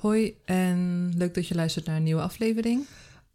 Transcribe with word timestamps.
Hoi 0.00 0.36
en 0.44 1.12
leuk 1.16 1.34
dat 1.34 1.46
je 1.46 1.54
luistert 1.54 1.86
naar 1.86 1.96
een 1.96 2.02
nieuwe 2.02 2.22
aflevering. 2.22 2.86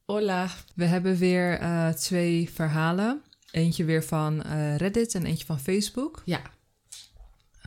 Hola. 0.06 0.50
We 0.74 0.86
hebben 0.86 1.18
weer 1.18 1.60
eh, 1.60 1.90
twee 1.90 2.50
verhalen. 2.54 3.22
Eentje 3.52 3.84
weer 3.84 4.04
van 4.04 4.44
eh, 4.44 4.76
Reddit 4.76 5.16
en 5.16 5.26
eentje 5.26 5.46
van 5.46 5.60
Facebook. 5.60 6.22
Ja. 6.26 6.42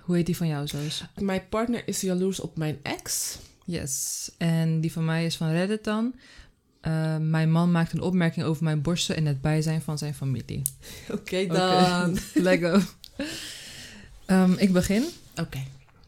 Hoe 0.03 0.17
heet 0.17 0.27
die 0.27 0.37
van 0.37 0.47
jou, 0.47 0.67
Zoos? 0.67 1.05
Mijn 1.19 1.49
partner 1.49 1.83
is 1.87 2.01
jaloers 2.01 2.41
op 2.41 2.57
mijn 2.57 2.79
ex. 2.83 3.39
Yes. 3.65 4.31
En 4.39 4.81
die 4.81 4.93
van 4.93 5.05
mij 5.05 5.25
is 5.25 5.37
van 5.37 5.51
Reddit 5.51 5.85
dan. 5.85 6.15
Eh, 6.81 7.17
mijn 7.17 7.51
man 7.51 7.71
maakt 7.71 7.93
een 7.93 8.03
opmerking 8.03 8.47
over 8.47 8.65
mijn 8.65 8.83
borsten 8.83 9.17
in 9.17 9.27
het 9.27 9.41
bijzijn 9.41 9.83
van 9.83 9.99
zijn 9.99 10.15
familie. 10.15 10.63
Oké 11.11 11.47
dan. 11.47 12.11
Oké, 12.11 12.21
Lego. 12.49 12.81
Ehm, 14.27 14.53
ik 14.53 14.73
begin. 14.73 15.05
Oké. 15.37 15.63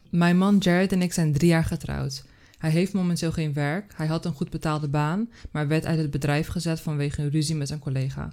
Mijn 0.08 0.38
man 0.38 0.58
Jared 0.58 0.92
en 0.92 1.02
ik 1.02 1.12
zijn 1.12 1.32
drie 1.32 1.48
jaar 1.48 1.64
getrouwd. 1.64 2.28
Hij 2.60 2.70
heeft 2.70 2.92
momenteel 2.92 3.32
geen 3.32 3.52
werk. 3.52 3.92
Hij 3.96 4.06
had 4.06 4.24
een 4.24 4.32
goed 4.32 4.50
betaalde 4.50 4.88
baan, 4.88 5.30
maar 5.50 5.68
werd 5.68 5.86
uit 5.86 5.98
het 5.98 6.10
bedrijf 6.10 6.46
gezet 6.46 6.80
vanwege 6.80 7.22
een 7.22 7.30
ruzie 7.30 7.54
met 7.54 7.68
zijn 7.68 7.80
collega. 7.80 8.32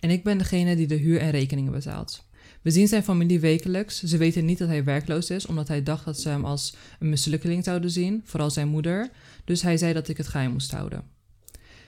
En 0.00 0.10
ik 0.10 0.24
ben 0.24 0.38
degene 0.38 0.76
die 0.76 0.86
de 0.86 0.94
huur 0.94 1.20
en 1.20 1.30
rekeningen 1.30 1.72
betaalt. 1.72 2.24
We 2.62 2.70
zien 2.70 2.88
zijn 2.88 3.02
familie 3.02 3.40
wekelijks. 3.40 4.02
Ze 4.02 4.16
weten 4.16 4.44
niet 4.44 4.58
dat 4.58 4.68
hij 4.68 4.84
werkloos 4.84 5.30
is, 5.30 5.46
omdat 5.46 5.68
hij 5.68 5.82
dacht 5.82 6.04
dat 6.04 6.20
ze 6.20 6.28
hem 6.28 6.44
als 6.44 6.74
een 6.98 7.08
mislukkeling 7.08 7.64
zouden 7.64 7.90
zien, 7.90 8.22
vooral 8.24 8.50
zijn 8.50 8.68
moeder. 8.68 9.10
Dus 9.44 9.62
hij 9.62 9.76
zei 9.76 9.92
dat 9.92 10.08
ik 10.08 10.16
het 10.16 10.28
geheim 10.28 10.52
moest 10.52 10.70
houden. 10.70 11.04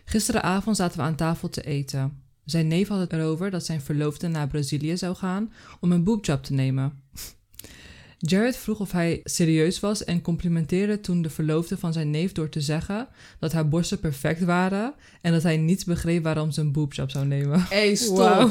Gisteravond 0.04 0.76
zaten 0.76 0.98
we 0.98 1.04
aan 1.04 1.16
tafel 1.16 1.48
te 1.48 1.62
eten. 1.62 2.22
Zijn 2.44 2.66
neef 2.66 2.88
had 2.88 3.00
het 3.00 3.12
erover 3.12 3.50
dat 3.50 3.64
zijn 3.64 3.80
verloofde 3.80 4.28
naar 4.28 4.48
Brazilië 4.48 4.96
zou 4.96 5.16
gaan 5.16 5.52
om 5.80 5.92
een 5.92 6.04
boobjob 6.04 6.42
te 6.42 6.52
nemen. 6.52 7.02
Jared 8.22 8.56
vroeg 8.56 8.80
of 8.80 8.92
hij 8.92 9.20
serieus 9.24 9.80
was 9.80 10.04
en 10.04 10.22
complimenteerde 10.22 11.00
toen 11.00 11.22
de 11.22 11.30
verloofde 11.30 11.78
van 11.78 11.92
zijn 11.92 12.10
neef 12.10 12.32
door 12.32 12.48
te 12.48 12.60
zeggen 12.60 13.08
dat 13.38 13.52
haar 13.52 13.68
borsten 13.68 14.00
perfect 14.00 14.44
waren 14.44 14.94
en 15.20 15.32
dat 15.32 15.42
hij 15.42 15.56
niet 15.56 15.84
begreep 15.84 16.22
waarom 16.22 16.50
ze 16.50 16.60
een 16.60 16.72
boobjob 16.72 17.10
zou 17.10 17.26
nemen. 17.26 17.60
Hey, 17.68 17.94
stop. 17.94 18.16
Wauw. 18.16 18.50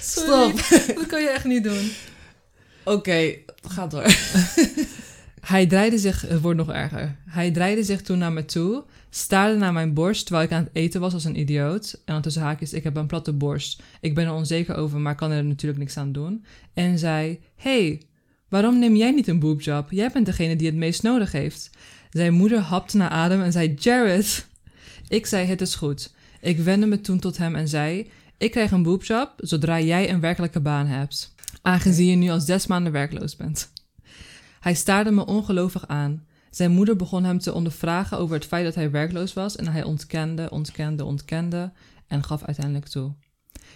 Stop. 0.00 0.52
dat 0.98 1.06
kan 1.06 1.22
je 1.22 1.28
echt 1.28 1.44
niet 1.44 1.64
doen. 1.64 1.90
Oké, 2.84 3.34
ga 3.62 3.86
door. 3.86 4.06
Hij 5.40 5.66
draaide 5.66 5.98
zich, 5.98 6.20
het 6.20 6.40
wordt 6.40 6.58
nog 6.58 6.70
erger. 6.70 7.16
Hij 7.28 7.50
draaide 7.50 7.84
zich 7.84 8.02
toen 8.02 8.18
naar 8.18 8.32
me 8.32 8.44
toe, 8.44 8.84
staarde 9.10 9.56
naar 9.56 9.72
mijn 9.72 9.94
borst 9.94 10.26
terwijl 10.26 10.46
ik 10.46 10.52
aan 10.52 10.62
het 10.64 10.74
eten 10.74 11.00
was 11.00 11.12
als 11.12 11.24
een 11.24 11.38
idioot. 11.38 12.00
En 12.04 12.12
dan 12.12 12.22
tussen 12.22 12.42
haakjes, 12.42 12.72
ik 12.72 12.84
heb 12.84 12.96
een 12.96 13.06
platte 13.06 13.32
borst. 13.32 13.82
Ik 14.00 14.14
ben 14.14 14.26
er 14.26 14.32
onzeker 14.32 14.76
over, 14.76 14.98
maar 15.00 15.14
kan 15.14 15.30
er 15.30 15.44
natuurlijk 15.44 15.80
niks 15.80 15.96
aan 15.96 16.12
doen. 16.12 16.44
En 16.74 16.98
zei, 16.98 17.40
hey, 17.56 18.00
waarom 18.54 18.78
neem 18.78 18.96
jij 18.96 19.10
niet 19.10 19.28
een 19.28 19.38
boobjob? 19.38 19.90
Jij 19.90 20.10
bent 20.10 20.26
degene 20.26 20.56
die 20.56 20.66
het 20.66 20.76
meest 20.76 21.02
nodig 21.02 21.32
heeft. 21.32 21.70
Zijn 22.10 22.32
moeder 22.32 22.58
hapte 22.58 22.96
naar 22.96 23.08
adem 23.08 23.42
en 23.42 23.52
zei, 23.52 23.74
Jared. 23.78 24.46
Ik 25.08 25.26
zei, 25.26 25.46
het 25.46 25.60
is 25.60 25.74
goed. 25.74 26.14
Ik 26.40 26.58
wendde 26.58 26.86
me 26.86 27.00
toen 27.00 27.18
tot 27.18 27.36
hem 27.36 27.54
en 27.54 27.68
zei, 27.68 28.10
ik 28.38 28.50
krijg 28.50 28.70
een 28.70 28.82
boobjob 28.82 29.32
zodra 29.36 29.80
jij 29.80 30.10
een 30.10 30.20
werkelijke 30.20 30.60
baan 30.60 30.86
hebt. 30.86 31.34
Aangezien 31.62 32.06
je 32.06 32.16
nu 32.16 32.30
al 32.30 32.40
zes 32.40 32.66
maanden 32.66 32.92
werkloos 32.92 33.36
bent. 33.36 33.72
Hij 34.60 34.74
staarde 34.74 35.10
me 35.10 35.26
ongelovig 35.26 35.88
aan. 35.88 36.26
Zijn 36.50 36.70
moeder 36.70 36.96
begon 36.96 37.24
hem 37.24 37.38
te 37.38 37.52
ondervragen 37.52 38.18
over 38.18 38.34
het 38.34 38.46
feit 38.46 38.64
dat 38.64 38.74
hij 38.74 38.90
werkloos 38.90 39.32
was 39.32 39.56
en 39.56 39.68
hij 39.68 39.82
ontkende, 39.82 40.50
ontkende, 40.50 41.04
ontkende 41.04 41.72
en 42.06 42.24
gaf 42.24 42.44
uiteindelijk 42.44 42.88
toe. 42.88 43.12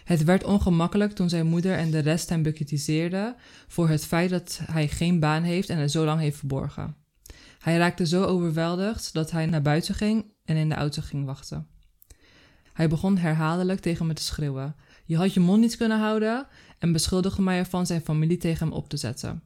Het 0.08 0.24
werd 0.24 0.44
ongemakkelijk 0.44 1.12
toen 1.12 1.28
zijn 1.28 1.46
moeder 1.46 1.76
en 1.76 1.90
de 1.90 1.98
rest 1.98 2.28
hem 2.28 2.42
bekritiseerden 2.42 3.36
voor 3.66 3.88
het 3.88 4.04
feit 4.04 4.30
dat 4.30 4.60
hij 4.64 4.88
geen 4.88 5.20
baan 5.20 5.42
heeft 5.42 5.68
en 5.68 5.78
het 5.78 5.90
zo 5.90 6.04
lang 6.04 6.20
heeft 6.20 6.38
verborgen. 6.38 6.96
Hij 7.58 7.76
raakte 7.76 8.06
zo 8.06 8.24
overweldigd 8.24 9.12
dat 9.12 9.30
hij 9.30 9.46
naar 9.46 9.62
buiten 9.62 9.94
ging 9.94 10.24
en 10.44 10.56
in 10.56 10.68
de 10.68 10.74
auto 10.74 11.02
ging 11.02 11.24
wachten. 11.24 11.66
Hij 12.72 12.88
begon 12.88 13.16
herhaaldelijk 13.16 13.80
tegen 13.80 14.06
me 14.06 14.12
te 14.12 14.22
schreeuwen: 14.22 14.76
Je 15.04 15.16
had 15.16 15.34
je 15.34 15.40
mond 15.40 15.60
niet 15.60 15.76
kunnen 15.76 15.98
houden 15.98 16.46
en 16.78 16.92
beschuldigde 16.92 17.42
mij 17.42 17.58
ervan 17.58 17.86
zijn 17.86 18.00
familie 18.00 18.38
tegen 18.38 18.66
hem 18.66 18.76
op 18.76 18.88
te 18.88 18.96
zetten. 18.96 19.42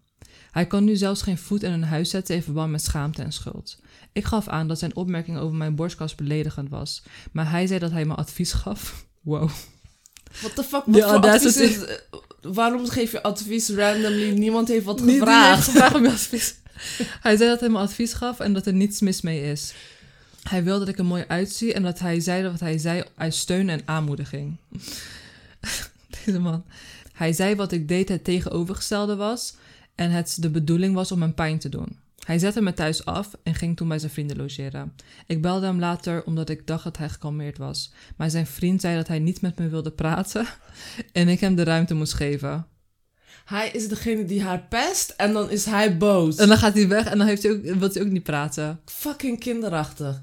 Hij 0.51 0.67
kon 0.67 0.85
nu 0.85 0.97
zelfs 0.97 1.23
geen 1.23 1.39
voet 1.39 1.63
in 1.63 1.73
een 1.73 1.85
huis 1.85 2.11
zetten 2.11 2.35
in 2.35 2.43
verband 2.43 2.71
met 2.71 2.83
schaamte 2.83 3.23
en 3.23 3.33
schuld. 3.33 3.81
Ik 4.13 4.25
gaf 4.25 4.49
aan 4.49 4.69
dat 4.69 4.79
zijn 4.79 4.97
opmerking 4.97 5.39
over 5.39 5.57
mijn 5.57 5.75
borstkas 5.75 6.15
beledigend 6.15 6.69
was, 6.69 7.03
maar 7.33 7.51
hij 7.51 7.67
zei 7.67 7.79
dat 7.79 7.91
hij 7.91 8.05
me 8.05 8.15
advies 8.15 8.53
gaf. 8.53 8.91
Wow. 9.23 9.51
What 10.41 10.55
the 10.55 10.63
fuck? 10.63 10.83
Ja, 10.87 11.09
voor 11.09 11.31
advies 11.31 11.57
is- 11.57 11.77
is... 11.77 11.85
Waarom 12.41 12.89
geef 12.89 13.13
je 13.13 13.23
advies 13.23 13.69
randomly? 13.69 14.31
Niemand 14.31 14.69
heeft 14.69 14.85
wat 14.85 15.01
gevraagd. 15.01 15.55
heeft 15.57 15.69
gevraagd 15.69 15.95
om 15.95 16.03
je 16.03 16.11
advies. 16.21 16.55
Hij 17.21 17.37
zei 17.37 17.49
dat 17.51 17.61
hij 17.61 17.69
me 17.69 17.79
advies 17.79 18.13
gaf 18.13 18.41
en 18.41 18.53
dat 18.53 18.67
er 18.67 18.73
niets 18.73 19.01
mis 19.01 19.21
mee 19.21 19.43
is. 19.51 19.73
Hij 20.43 20.65
wilde 20.65 20.79
dat 20.85 20.89
ik 20.89 20.99
er 20.99 21.05
mooi 21.05 21.25
uitzie 21.29 21.73
en 21.73 21.83
dat 21.83 21.99
hij 21.99 22.21
zei 22.21 22.49
wat 22.49 22.61
hij 22.61 22.79
zei 22.79 23.05
uit 23.17 23.35
steun 23.35 23.69
en 23.69 23.81
aanmoediging. 23.85 24.57
Deze 26.25 26.39
man. 26.39 26.65
Hij 27.13 27.33
zei 27.33 27.55
wat 27.55 27.73
ik 27.73 27.89
deed 27.89 28.09
het 28.09 28.25
tegenovergestelde 28.25 29.17
was 29.17 29.55
en 29.95 30.11
het 30.11 30.37
de 30.41 30.51
bedoeling 30.51 30.95
was 30.95 31.13
om 31.13 31.21
hem 31.21 31.35
pijn 31.35 31.59
te 31.59 31.69
doen. 31.69 31.99
Hij 32.27 32.39
zette 32.39 32.61
me 32.61 32.73
thuis 32.73 33.05
af 33.05 33.31
en 33.43 33.55
ging 33.55 33.77
toen 33.77 33.89
bij 33.89 33.99
zijn 33.99 34.13
vrienden 34.13 34.37
logeren. 34.37 34.95
Ik 35.27 35.43
belde 35.43 35.67
hem 35.67 35.79
later 35.79 36.25
omdat 36.25 36.49
ik 36.49 36.67
dacht 36.67 36.85
dat 36.85 36.97
hij 36.97 37.09
gekalmeerd 37.09 37.59
was. 37.59 37.93
Maar 38.17 38.31
zijn 38.31 38.47
vriend 38.47 38.81
zei 38.81 38.97
dat 38.97 39.09
hij 39.09 39.19
niet 39.19 39.41
met 39.41 39.59
me 39.59 39.69
wilde 39.69 39.91
praten 39.91 40.47
en 41.13 41.29
ik 41.29 41.41
hem 41.41 41.55
de 41.55 41.65
ruimte 41.65 41.95
moest 41.95 42.15
geven. 42.15 42.67
Hij 43.45 43.71
is 43.71 43.89
degene 43.89 44.25
die 44.25 44.43
haar 44.43 44.67
pest 44.69 45.11
en 45.11 45.33
dan 45.33 45.51
is 45.51 45.65
hij 45.65 45.97
boos. 45.97 46.37
En 46.37 46.49
dan 46.49 46.59
gaat 46.59 46.75
hij 46.75 46.89
weg 46.89 47.07
en 47.07 47.19
dan 47.19 47.27
heeft 47.27 47.43
hij 47.43 47.53
ook, 47.53 47.63
wil 47.63 47.89
hij 47.93 48.03
ook 48.03 48.11
niet 48.11 48.23
praten. 48.23 48.81
Fucking 48.85 49.41
kinderachtig. 49.41 50.21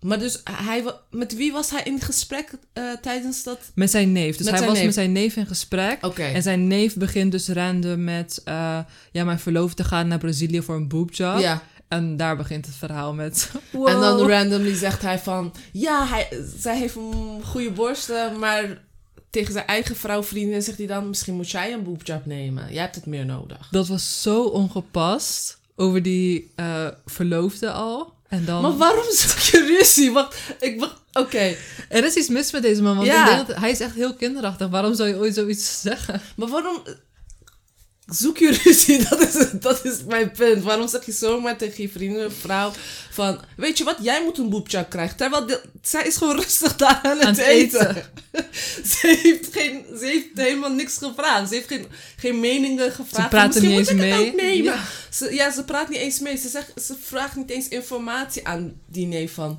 Maar 0.00 0.18
dus, 0.18 0.40
hij, 0.50 0.84
met 1.10 1.36
wie 1.36 1.52
was 1.52 1.70
hij 1.70 1.82
in 1.82 2.00
gesprek 2.00 2.50
eh, 2.72 2.84
tijdens 3.00 3.42
dat... 3.42 3.58
Met 3.74 3.90
zijn 3.90 4.12
neef. 4.12 4.36
Dus 4.36 4.46
Met 4.46 4.58
hij 4.58 4.66
was 4.66 4.76
neef. 4.76 4.84
met 4.84 4.94
zijn 4.94 5.12
neef 5.12 5.36
in 5.36 5.46
gesprek. 5.46 6.02
En 6.02 6.42
zijn 6.42 6.66
neef 6.66 6.96
begint 6.96 7.32
dus 7.32 7.48
random 7.48 8.04
met... 8.04 8.40
eh, 8.44 8.78
ja, 9.12 9.24
mijn 9.24 9.38
verloofde 9.38 9.84
gaat 9.84 10.06
naar 10.06 10.18
Brazilië 10.18 10.62
voor 10.62 10.74
een 10.74 10.88
boobjob. 10.88 11.38
Ja. 11.38 11.62
En 11.88 12.16
daar 12.16 12.36
begint 12.36 12.66
het 12.66 12.74
verhaal 12.74 13.14
met... 13.14 13.50
En 13.72 14.00
dan 14.00 14.16
wow. 14.16 14.28
randomly 14.28 14.74
zegt 14.74 15.02
hij 15.02 15.18
van... 15.18 15.54
Ja, 15.72 16.06
hij, 16.06 16.28
zij 16.58 16.78
heeft 16.78 16.96
een 16.96 17.40
goede 17.44 17.70
borsten, 17.70 18.38
maar 18.38 18.82
tegen 19.30 19.52
zijn 19.52 19.66
eigen 19.66 19.96
vrouw, 19.96 20.22
vriendin, 20.22 20.62
zegt 20.62 20.78
hij 20.78 20.86
dan... 20.86 21.08
Misschien 21.08 21.34
moet 21.34 21.50
jij 21.50 21.72
een 21.72 21.82
boobjob 21.82 22.26
nemen. 22.26 22.72
Jij 22.72 22.82
hebt 22.82 22.94
het 22.94 23.06
meer 23.06 23.26
nodig. 23.26 23.68
Dat 23.70 23.88
was 23.88 24.22
zo 24.22 24.42
ongepast. 24.42 25.58
Over 25.76 26.02
die 26.02 26.52
eh, 26.56 26.86
verloofde 27.06 27.70
al. 27.70 28.18
En 28.30 28.44
dan... 28.44 28.62
Maar 28.62 28.76
waarom 28.76 29.04
zoek 29.12 29.38
je 29.38 29.64
ruzie? 29.78 30.10
Wacht, 30.12 30.36
ik... 30.60 30.80
wacht- 30.80 30.98
Oké, 31.12 31.56
Er 31.88 32.04
is 32.04 32.14
iets 32.14 32.28
mis 32.28 32.52
met 32.52 32.62
deze 32.62 32.82
man. 32.82 32.94
Want 32.96 33.06
Ja. 33.06 33.28
ik 33.30 33.34
denk 33.36 33.46
dat 33.46 33.56
hij 33.56 33.70
is 33.70 33.80
echt 33.80 33.94
heel 33.94 34.14
kinderachtig. 34.14 34.68
Waarom 34.68 34.94
zou 34.94 35.08
je 35.08 35.16
ooit 35.16 35.34
zoiets 35.34 35.80
zeggen? 35.80 36.20
maar 36.36 36.48
waarom... 36.48 36.82
Zoek 38.10 38.38
je 38.38 38.58
ruzie? 38.64 39.04
Dat 39.08 39.20
is, 39.20 39.46
dat 39.60 39.84
is 39.84 39.96
mijn 40.06 40.30
punt. 40.30 40.62
Waarom 40.62 40.88
zeg 40.88 41.06
je 41.06 41.12
zomaar 41.12 41.56
tegen 41.56 41.82
je 41.82 41.88
vrienden 41.88 42.26
of 42.26 42.32
vrouw 42.34 42.72
van... 43.10 43.40
Weet 43.56 43.78
je 43.78 43.84
wat, 43.84 43.96
jij 44.02 44.22
moet 44.24 44.38
een 44.38 44.48
boobjob 44.50 44.90
krijgen. 44.90 45.16
Terwijl 45.16 45.46
de- 45.46 45.60
zij 45.82 46.06
is 46.06 46.16
gewoon 46.16 46.36
rustig 46.36 46.76
daar 46.76 47.00
aan 47.02 47.16
het, 47.16 47.26
Aan 47.26 47.34
het 47.34 47.38
eten. 47.46 47.88
eten. 47.90 48.04
ze, 48.90 49.18
heeft 49.22 49.48
geen, 49.52 49.84
ze 49.98 50.04
heeft 50.06 50.26
helemaal 50.34 50.72
niks 50.72 50.96
gevraagd. 50.96 51.48
Ze 51.48 51.54
heeft 51.54 51.68
geen, 51.68 51.86
geen 52.16 52.40
meningen 52.40 52.92
gevraagd. 52.92 53.28
praten 53.30 53.48
Misschien 53.62 53.68
niet 53.78 53.78
moet 53.78 53.88
eens 53.88 54.16
mee. 54.18 54.28
ook 54.28 54.34
nemen. 54.40 54.64
Ja. 54.64 54.84
Ze, 55.10 55.34
ja, 55.34 55.50
ze 55.52 55.64
praat 55.64 55.88
niet 55.88 55.98
eens 55.98 56.18
mee. 56.20 56.36
Ze, 56.36 56.48
zegt, 56.48 56.72
ze 56.84 56.94
vraagt 57.04 57.36
niet 57.36 57.50
eens 57.50 57.68
informatie 57.68 58.46
aan 58.46 58.72
die 58.86 59.06
neef 59.06 59.32
van... 59.34 59.58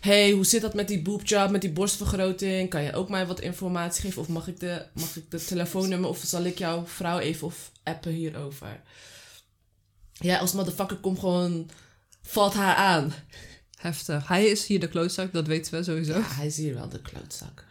hey, 0.00 0.30
hoe 0.30 0.44
zit 0.44 0.62
dat 0.62 0.74
met 0.74 0.88
die 0.88 1.02
boobjob, 1.02 1.50
met 1.50 1.60
die 1.60 1.72
borstvergroting? 1.72 2.70
Kan 2.70 2.82
je 2.82 2.92
ook 2.92 3.08
mij 3.08 3.26
wat 3.26 3.40
informatie 3.40 4.02
geven? 4.02 4.22
Of 4.22 4.28
mag 4.28 4.48
ik 4.48 4.60
de, 4.60 4.82
mag 4.92 5.16
ik 5.16 5.30
de 5.30 5.44
telefoonnummer 5.44 6.08
of 6.08 6.22
zal 6.24 6.44
ik 6.44 6.58
jouw 6.58 6.86
vrouw 6.86 7.18
even 7.18 7.46
of 7.46 7.70
appen 7.82 8.12
hierover? 8.12 8.80
Ja, 10.12 10.38
als 10.38 10.52
motherfucker 10.52 10.96
komt 10.96 11.18
gewoon... 11.18 11.70
Valt 12.22 12.54
haar 12.54 12.74
aan. 12.74 13.12
Heftig. 13.76 14.28
Hij 14.28 14.46
is 14.46 14.66
hier 14.66 14.80
de 14.80 14.88
klootzak, 14.88 15.32
dat 15.32 15.46
weten 15.46 15.74
we 15.74 15.82
sowieso. 15.82 16.12
Ja, 16.12 16.24
hij 16.24 16.46
is 16.46 16.56
hier 16.56 16.74
wel 16.74 16.88
de 16.88 17.02
klootzak. 17.02 17.64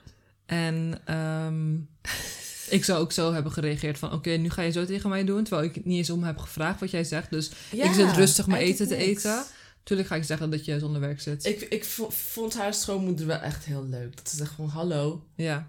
En 0.46 1.02
ehm, 1.06 1.76
ik 2.78 2.86
zou 2.86 3.00
ook 3.00 3.12
zo 3.12 3.34
hebben 3.34 3.52
gereageerd 3.52 3.98
van... 3.98 4.14
Oké, 4.14 4.30
nu 4.30 4.50
ga 4.50 4.62
je 4.62 4.72
zo 4.72 4.86
tegen 4.86 5.10
mij 5.10 5.24
doen. 5.24 5.44
Terwijl 5.44 5.68
ik 5.68 5.86
niet 5.86 5.98
eens 5.98 6.10
om 6.10 6.24
heb 6.24 6.38
gevraagd 6.38 6.80
wat 6.80 6.92
jij 6.92 7.04
zegt. 7.04 7.30
Dus 7.30 7.52
ik 7.72 7.94
zit 7.94 8.12
rustig 8.12 8.48
mijn 8.48 8.62
eten 8.62 8.88
te 8.88 8.96
niks. 8.96 9.28
Tuurlijk 9.90 10.10
ga 10.10 10.16
ik 10.16 10.24
zeggen 10.24 10.50
dat 10.50 10.66
je 10.66 10.80
zonder 10.80 11.02
werk 11.02 11.22
zit. 11.22 11.46
Ik, 11.46 11.62
ik 11.62 11.86
vo- 11.86 12.10
vond 12.10 12.54
haar 12.54 12.74
schoonmoeder 12.74 13.26
wel 13.26 13.38
echt 13.40 13.66
heel 13.66 13.86
leuk. 13.90 14.16
Dat 14.18 14.30
ze 14.30 14.36
zegt 14.36 14.52
gewoon, 14.52 14.70
hallo, 14.70 15.24
Ja, 15.36 15.68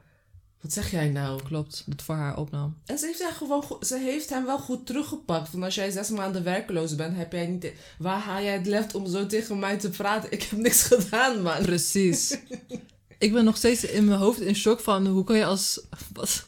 wat 0.61 0.73
zeg 0.73 0.91
jij 0.91 1.09
nou? 1.09 1.43
klopt. 1.43 1.83
Dat 1.87 2.03
voor 2.03 2.15
haar 2.15 2.37
opnam. 2.37 2.77
En 2.87 2.99
ze 2.99 3.07
heeft, 3.07 3.23
haar 3.23 3.33
gewoon 3.33 3.65
ze 3.81 3.99
heeft 3.99 4.29
hem 4.31 4.45
wel 4.45 4.59
goed 4.59 4.87
teruggepakt. 4.87 5.53
Want 5.53 5.65
als 5.65 5.75
jij 5.75 5.91
zes 5.91 6.09
maanden 6.11 6.45
werkeloos 6.45 6.95
bent, 6.95 7.17
heb 7.17 7.33
jij 7.33 7.47
niet... 7.47 7.73
Waar 7.99 8.19
haal 8.21 8.43
jij 8.43 8.53
het 8.53 8.67
lef 8.67 8.95
om 8.95 9.07
zo 9.07 9.27
tegen 9.27 9.59
mij 9.59 9.79
te 9.79 9.91
praten? 9.91 10.33
Ik 10.33 10.43
heb 10.43 10.59
niks 10.59 10.83
gedaan, 10.83 11.43
man. 11.43 11.63
Precies. 11.63 12.39
ik 13.19 13.33
ben 13.33 13.45
nog 13.45 13.57
steeds 13.57 13.85
in 13.85 14.05
mijn 14.05 14.19
hoofd 14.19 14.41
in 14.41 14.55
shock 14.55 14.81
van... 14.81 15.07
Hoe 15.07 15.25
kan 15.25 15.37
je 15.37 15.45
als... 15.45 15.81
Wat, 16.13 16.47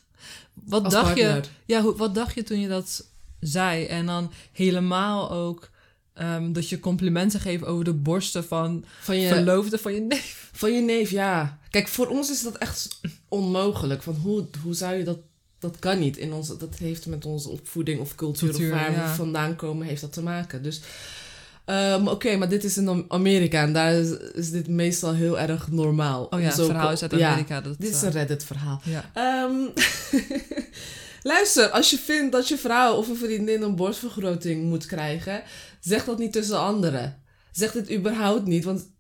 wat 0.65 0.85
Als 0.85 0.93
dacht 0.93 1.17
je... 1.17 1.41
Ja, 1.67 1.83
hoe, 1.83 1.97
wat 1.97 2.15
dacht 2.15 2.35
je 2.35 2.43
toen 2.43 2.61
je 2.61 2.69
dat 2.69 3.07
zei? 3.41 3.85
En 3.87 4.07
dan 4.07 4.33
helemaal 4.53 5.31
ook 5.31 5.71
ehm, 6.15 6.53
dat 6.53 6.69
je 6.69 6.81
complimenten 6.81 7.41
geeft 7.41 7.65
over 7.65 7.85
de 7.85 7.93
borsten 7.93 8.45
van 8.45 8.85
Van 9.01 9.21
je, 9.21 9.29
verloofde 9.29 9.79
van 9.79 9.95
je 9.95 10.01
neef. 10.01 10.51
van 10.53 10.73
je 10.73 10.81
neef, 10.81 11.11
ja. 11.11 11.59
Kijk, 11.71 11.89
voor 11.89 12.07
ons 12.07 12.31
is 12.31 12.43
dat 12.43 12.57
echt 12.59 13.01
onmogelijk. 13.29 14.03
Van 14.03 14.15
hoe, 14.15 14.47
hoe 14.63 14.75
zou 14.75 14.95
je 14.95 15.05
dat... 15.05 15.19
Dat 15.59 15.79
kan 15.79 15.99
niet. 15.99 16.17
In 16.17 16.33
onze, 16.33 16.57
dat 16.57 16.75
heeft 16.79 17.07
met 17.07 17.25
onze 17.27 17.49
opvoeding 17.49 18.01
of 18.01 18.15
cultuur, 18.15 18.49
Cultuur, 18.49 18.73
of 18.73 18.79
waar 18.81 18.93
ja. 18.93 19.09
we 19.09 19.15
vandaan 19.15 19.57
komen, 19.57 19.87
heeft 19.87 20.01
dat 20.01 20.13
te 20.13 20.23
maken. 20.23 20.63
Dus, 20.63 20.81
ehm, 21.65 22.07
oké, 22.09 22.37
maar 22.37 22.49
dit 22.49 22.65
is 22.65 22.77
in 22.77 22.89
Am- 22.89 23.05
Amerika 23.09 23.63
en 23.63 23.73
daar 23.73 23.93
is, 23.95 24.11
is 24.35 24.51
dit 24.51 24.69
meestal 24.69 25.13
heel 25.15 25.39
erg 25.39 25.71
normaal. 25.71 26.25
Oh 26.25 26.41
ja, 26.41 26.47
het 26.47 26.55
verhaal 26.55 26.93
is 26.93 27.03
uit 27.03 27.11
ja, 27.15 27.31
Amerika. 27.31 27.61
dat, 27.61 27.75
dit 27.79 27.91
is 27.91 27.97
eh, 27.97 28.03
een 28.03 28.11
Reddit-verhaal. 28.13 28.81
ja. 28.85 29.11
Ehm, 29.15 29.55
luister, 31.33 31.69
als 31.71 31.91
je 31.91 31.99
vindt 31.99 32.33
dat 32.33 32.49
je 32.49 32.57
vrouw 32.59 32.95
of 32.95 33.09
een 33.09 33.17
vriendin 33.17 33.63
een 33.63 33.77
borstvergroting 33.77 34.65
moet 34.65 34.87
krijgen, 34.87 35.43
zeg 35.85 36.05
dat 36.05 36.19
niet 36.19 36.33
tussen 36.33 36.59
anderen. 36.59 37.23
Zeg 37.53 37.73
dit 37.73 37.93
überhaupt 37.93 38.47
niet, 38.47 38.65
want 38.65 38.91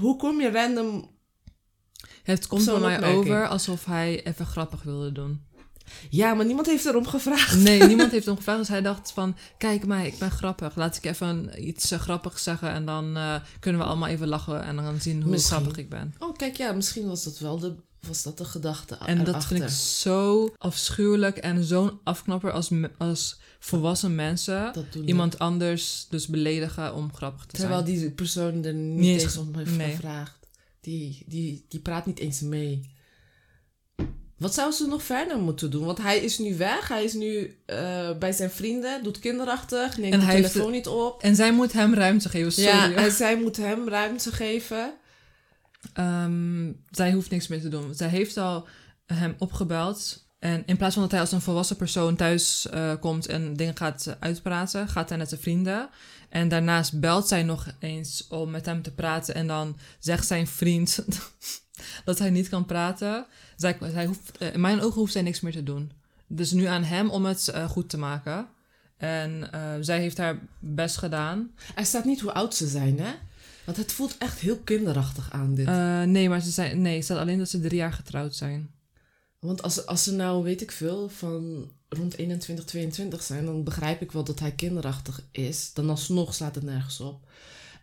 hoe 0.00 0.16
kom 0.16 0.40
je 0.40 0.50
random... 0.50 1.10
Het 2.22 2.46
komt 2.46 2.62
Zo'n 2.62 2.80
mij 2.80 2.94
opmerking. 2.94 3.20
over 3.20 3.48
alsof 3.48 3.84
hij 3.84 4.26
even 4.26 4.46
grappig 4.46 4.82
wilde 4.82 5.12
doen. 5.12 5.44
Ja, 6.10 6.34
maar 6.34 6.46
niemand 6.46 6.66
heeft 6.66 6.84
erom 6.84 7.06
gevraagd. 7.06 7.56
Nee, 7.56 7.82
niemand 7.92 8.10
heeft 8.10 8.26
hem 8.26 8.36
gevraagd. 8.36 8.58
Dus 8.58 8.68
hij 8.68 8.82
dacht 8.82 9.12
van, 9.12 9.36
kijk 9.58 9.86
mij, 9.86 10.06
ik 10.06 10.18
ben 10.18 10.30
grappig. 10.30 10.76
Laat 10.76 10.96
ik 10.96 11.04
even 11.04 11.66
iets 11.68 11.90
eh, 11.90 11.98
grappigs 11.98 12.42
zeggen. 12.42 12.70
En 12.70 12.84
dan 12.84 13.16
eh, 13.16 13.34
kunnen 13.60 13.80
we 13.80 13.86
allemaal 13.86 14.08
even 14.08 14.28
lachen. 14.28 14.62
En 14.62 14.76
dan 14.76 15.00
zien 15.00 15.22
hoe 15.22 15.30
Misschien. 15.30 15.56
grappig 15.56 15.76
ik 15.78 15.88
ben. 15.88 16.14
Oh, 16.18 16.36
kijk, 16.36 16.56
ja, 16.56 16.72
misschien 16.72 17.06
was 17.06 17.24
dat 17.24 17.38
wel 17.38 17.58
de, 17.58 17.74
was 18.06 18.22
dat 18.22 18.38
de 18.38 18.44
gedachte 18.44 18.96
En 19.06 19.24
dat 19.24 19.44
vind 19.44 19.62
ik 19.62 19.68
zo 19.68 20.50
afschuwelijk. 20.58 21.36
En 21.36 21.64
zo'n 21.64 22.00
afknapper 22.04 22.52
als, 22.52 22.70
als 22.98 23.40
volwassen 23.64 24.14
mensen. 24.14 24.72
Iemand 25.04 25.38
anders 25.38 26.06
dus 26.08 26.26
beledigen 26.26 26.94
om 26.94 27.14
grappig 27.14 27.46
te 27.46 27.56
Terwijl 27.56 27.86
zijn. 27.86 27.98
die 27.98 28.10
persoon 28.10 28.64
er 28.64 28.74
niet, 28.74 28.98
Niet 28.98 29.22
eens 29.22 29.36
om 29.36 29.54
heeft 29.56 29.76
nee. 29.76 29.90
gevraagd. 29.90 30.38
Die, 30.80 31.22
die, 31.26 31.66
die 31.68 31.80
praat 31.80 32.06
niet 32.06 32.18
eens 32.18 32.40
mee. 32.40 32.90
Wat 34.38 34.54
zou 34.54 34.72
ze 34.72 34.86
nog 34.86 35.02
verder 35.02 35.38
moeten 35.38 35.70
doen? 35.70 35.84
Want 35.84 35.98
hij 35.98 36.18
is 36.18 36.38
nu 36.38 36.56
weg. 36.56 36.88
Hij 36.88 37.04
is 37.04 37.12
nu 37.12 37.56
eh, 37.66 38.18
bij 38.18 38.32
zijn 38.32 38.50
vrienden. 38.50 39.02
Doet 39.02 39.18
kinderachtig. 39.18 39.98
Neemt 39.98 40.12
En 40.12 40.20
de 40.20 40.26
telefoon 40.26 40.70
niet 40.70 40.86
op. 40.86 41.22
En 41.22 41.36
zij 41.36 41.52
moet 41.52 41.72
hem 41.72 41.94
ruimte 41.94 42.28
geven. 42.28 42.52
Sorry. 42.52 42.68
Ja, 42.68 42.94
en 42.94 43.10
zij 43.10 43.36
moet 43.36 43.56
hem 43.56 43.88
ruimte 43.88 44.32
geven. 44.32 44.94
Ehm, 45.92 46.72
zij 46.90 47.12
hoeft 47.12 47.30
niks 47.30 47.48
meer 47.48 47.60
te 47.60 47.68
doen. 47.68 47.94
Zij 47.94 48.08
heeft 48.08 48.36
al 48.36 48.66
hem 49.06 49.34
opgebeld. 49.38 50.21
En 50.42 50.62
in 50.66 50.76
plaats 50.76 50.94
van 50.94 51.02
dat 51.02 51.12
hij 51.12 51.20
als 51.20 51.32
een 51.32 51.40
volwassen 51.40 51.76
persoon 51.76 52.16
thuis 52.16 52.68
eh, 52.68 52.92
komt 53.00 53.26
en 53.26 53.54
dingen 53.54 53.76
gaat 53.76 54.06
eh, 54.06 54.14
uitpraten, 54.18 54.88
gaat 54.88 55.08
hij 55.08 55.18
naar 55.18 55.26
zijn 55.26 55.40
vrienden. 55.40 55.88
En 56.28 56.48
daarnaast 56.48 57.00
belt 57.00 57.28
zij 57.28 57.42
nog 57.42 57.66
eens 57.78 58.26
om 58.28 58.50
met 58.50 58.66
hem 58.66 58.82
te 58.82 58.92
praten. 58.92 59.34
En 59.34 59.46
dan 59.46 59.76
zegt 59.98 60.26
zijn 60.26 60.46
vriend 60.46 61.04
dat 62.04 62.18
hij 62.18 62.30
niet 62.30 62.48
kan 62.48 62.66
praten. 62.66 63.26
Zij, 63.56 63.78
zij 63.92 64.06
hoeft, 64.06 64.38
eh, 64.38 64.54
in 64.54 64.60
mijn 64.60 64.80
ogen 64.80 65.00
hoeft 65.00 65.12
zij 65.12 65.22
niks 65.22 65.40
meer 65.40 65.52
te 65.52 65.62
doen. 65.62 65.92
Dus 66.26 66.50
nu 66.50 66.64
aan 66.64 66.84
hem 66.84 67.10
om 67.10 67.24
het 67.24 67.52
goed 67.68 67.88
te 67.88 67.98
maken. 67.98 68.46
En 68.96 69.48
zij 69.80 70.00
heeft 70.00 70.18
haar 70.18 70.38
best 70.58 70.96
gedaan. 70.96 71.50
Er 71.74 71.86
staat 71.86 72.04
niet 72.04 72.20
hoe 72.20 72.32
oud 72.32 72.54
ze 72.54 72.66
zijn, 72.66 73.00
hè? 73.00 73.12
Want 73.64 73.76
het 73.76 73.92
voelt 73.92 74.18
echt 74.18 74.38
heel 74.38 74.58
kinderachtig 74.58 75.30
aan, 75.32 75.54
dit. 75.54 75.66
Nee, 76.06 76.28
maar 76.28 76.40
ze 76.40 76.50
zijn, 76.50 76.82
nee, 76.82 76.94
het 76.94 77.04
staat 77.04 77.18
alleen 77.18 77.38
dat 77.38 77.48
ze 77.48 77.60
drie 77.60 77.78
jaar 77.78 77.92
getrouwd 77.92 78.34
zijn. 78.34 78.70
Want 79.42 79.62
als, 79.62 79.86
als 79.86 80.04
ze 80.04 80.12
nou, 80.12 80.42
weet 80.42 80.62
ik 80.62 80.70
veel, 80.70 81.08
van 81.08 81.70
rond 81.88 82.16
21, 82.16 82.64
22 82.64 83.22
zijn... 83.22 83.44
dan 83.44 83.64
begrijp 83.64 84.00
ik 84.00 84.12
wel 84.12 84.24
dat 84.24 84.40
hij 84.40 84.52
kinderachtig 84.52 85.28
is. 85.32 85.72
Dan 85.72 85.90
alsnog 85.90 86.34
slaat 86.34 86.54
het 86.54 86.64
nergens 86.64 87.00
op. 87.00 87.26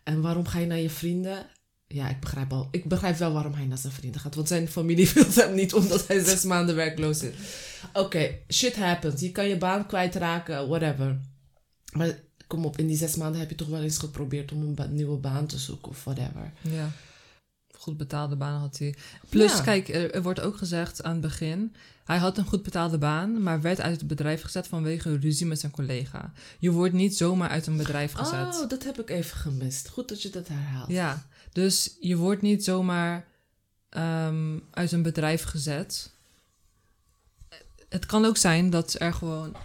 En 0.04 0.20
waarom 0.20 0.46
ga 0.46 0.58
je 0.58 0.66
naar 0.66 0.78
je 0.78 0.90
vrienden? 0.90 1.46
Ja, 1.86 2.08
ik 2.08 2.20
begrijp, 2.20 2.52
al, 2.52 2.68
ik 2.70 2.84
begrijp 2.84 3.16
wel 3.16 3.32
waarom 3.32 3.52
hij 3.52 3.66
naar 3.66 3.78
zijn 3.78 3.92
vrienden 3.92 4.20
gaat. 4.20 4.34
Want 4.34 4.48
zijn 4.48 4.68
familie 4.68 5.10
wil 5.14 5.32
hem 5.34 5.54
niet 5.54 5.74
omdat 5.74 6.06
hij 6.06 6.24
zes 6.24 6.44
maanden 6.44 6.74
werkloos 6.74 7.22
is. 7.22 7.34
Oké, 7.92 8.38
shit 8.48 8.76
happens. 8.76 9.20
Je 9.20 9.32
kan 9.32 9.48
je 9.48 9.58
baan 9.58 9.86
kwijtraken, 9.86 10.68
whatever. 10.68 11.20
Maar 11.92 12.18
kom 12.46 12.64
op, 12.64 12.78
in 12.78 12.86
die 12.86 12.96
zes 12.96 13.16
maanden 13.16 13.40
heb 13.40 13.50
je 13.50 13.56
toch 13.56 13.68
wel 13.68 13.82
eens 13.82 13.98
geprobeerd 13.98 14.52
om 14.52 14.62
een 14.62 14.94
nieuwe 14.94 15.16
baan 15.16 15.46
te 15.46 15.58
zoeken 15.58 15.90
of 15.90 16.04
whatever. 16.04 16.52
Ja. 16.60 16.92
Goed 17.80 17.96
betaalde 17.96 18.36
baan 18.36 18.60
had 18.60 18.78
hij. 18.78 18.94
Plus, 19.28 19.52
Ja. 19.56 19.60
kijk, 19.62 19.88
er, 19.88 20.14
er 20.14 20.22
wordt 20.22 20.40
ook 20.40 20.56
gezegd 20.56 21.02
aan 21.02 21.12
het 21.12 21.20
begin... 21.20 21.74
Hij 22.04 22.18
had 22.18 22.38
een 22.38 22.46
goed 22.46 22.62
betaalde 22.62 22.98
baan, 22.98 23.42
maar 23.42 23.60
werd 23.60 23.80
uit 23.80 23.98
het 23.98 24.06
bedrijf 24.08 24.42
gezet 24.42 24.66
vanwege 24.68 25.16
ruzie 25.18 25.46
met 25.46 25.60
zijn 25.60 25.72
collega. 25.72 26.32
Je 26.58 26.70
wordt 26.70 26.94
niet 26.94 27.16
zomaar 27.16 27.48
uit 27.48 27.66
een 27.66 27.76
bedrijf 27.76 28.12
gezet. 28.12 28.60
Oh, 28.60 28.68
dat 28.68 28.84
heb 28.84 29.00
ik 29.00 29.10
even 29.10 29.36
gemist. 29.36 29.88
Goed 29.88 30.08
dat 30.08 30.22
je 30.22 30.30
dat 30.30 30.48
herhaalt. 30.48 30.90
Ja, 30.90 31.26
dus 31.52 31.96
je 32.00 32.16
wordt 32.16 32.42
niet 32.42 32.64
zomaar 32.64 33.26
ehm, 33.88 34.58
uit 34.70 34.92
een 34.92 35.02
bedrijf 35.02 35.42
gezet. 35.42 36.10
Het 37.88 38.06
kan 38.06 38.24
ook 38.24 38.36
zijn 38.36 38.70
dat 38.70 38.96
er 38.98 39.12
gewoon... 39.14 39.56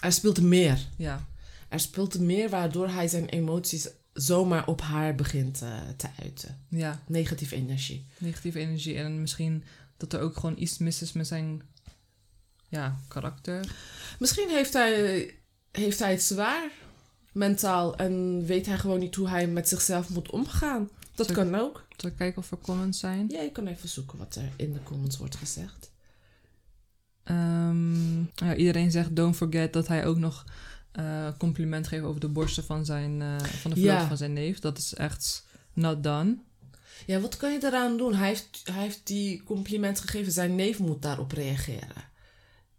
Er 0.00 0.12
speelt 0.12 0.40
meer. 0.42 0.78
Ja, 0.96 1.26
Er 1.68 1.80
speelt 1.80 2.18
meer 2.18 2.48
waardoor 2.50 2.88
hij 2.88 3.08
zijn 3.08 3.26
emoties 3.28 3.88
zomaar 4.20 4.66
op 4.66 4.80
haar 4.80 5.14
begint 5.14 5.62
eh, 5.62 5.70
te 5.96 6.08
uiten. 6.22 6.58
ja, 6.68 7.02
Negatieve 7.06 7.56
energie. 7.56 8.06
negatieve 8.18 8.58
energie. 8.58 8.96
En 8.96 9.20
misschien 9.20 9.64
dat 9.96 10.12
er 10.12 10.20
ook 10.20 10.34
gewoon 10.36 10.58
iets 10.58 10.78
mis 10.78 11.02
is 11.02 11.12
met 11.12 11.26
zijn 11.26 11.62
ja, 12.68 12.96
karakter. 13.08 13.64
Misschien 14.18 14.48
heeft 14.48 14.72
hij, 14.72 15.34
heeft 15.70 15.98
hij 15.98 16.10
het 16.10 16.22
zwaar 16.22 16.70
mentaal 17.32 17.96
en 17.96 18.44
weet 18.46 18.66
hij 18.66 18.78
gewoon 18.78 18.98
niet 18.98 19.14
hoe 19.14 19.28
hij 19.28 19.46
met 19.46 19.68
zichzelf 19.68 20.08
moet 20.08 20.30
omgaan. 20.30 20.88
Dat 21.14 21.32
kan 21.32 21.54
ook. 21.54 21.86
Zal 21.96 22.10
ik 22.10 22.16
kijken 22.16 22.42
of 22.42 22.50
er 22.50 22.58
comments 22.58 22.98
zijn? 22.98 23.26
Ja, 23.28 23.40
je 23.40 23.52
kan 23.52 23.66
even 23.66 23.88
zoeken 23.88 24.18
wat 24.18 24.34
er 24.34 24.50
in 24.56 24.72
de 24.72 24.82
comments 24.82 25.16
wordt 25.16 25.36
gezegd. 25.36 25.90
Ehm, 27.24 28.20
ja, 28.20 28.54
iedereen 28.56 28.90
zegt 28.90 29.16
don't 29.16 29.36
forget 29.36 29.72
dat 29.72 29.88
hij 29.88 30.06
ook 30.06 30.16
nog 30.16 30.44
eh, 30.98 31.28
compliment 31.38 31.86
geeft 31.88 32.04
over 32.04 32.20
de 32.20 32.28
borsten 32.28 32.64
van, 32.64 32.84
zijn, 32.84 33.22
eh, 33.22 33.28
van 33.38 33.70
de 33.70 33.76
verloofde 33.76 33.82
Ja. 34.02 34.06
van 34.08 34.16
zijn 34.16 34.32
neef. 34.32 34.58
Dat 34.58 34.78
is 34.78 34.94
echt 34.94 35.46
not 35.72 36.02
done. 36.02 36.36
Ja, 37.06 37.20
wat 37.20 37.36
kan 37.36 37.52
je 37.52 37.58
eraan 37.64 37.96
doen? 37.96 38.14
Hij 38.14 38.28
heeft, 38.28 38.60
hij 38.64 38.82
heeft 38.82 39.00
die 39.06 39.42
compliment 39.42 40.00
gegeven. 40.00 40.32
Zijn 40.32 40.54
neef 40.54 40.78
moet 40.78 41.02
daarop 41.02 41.32
reageren. 41.32 42.04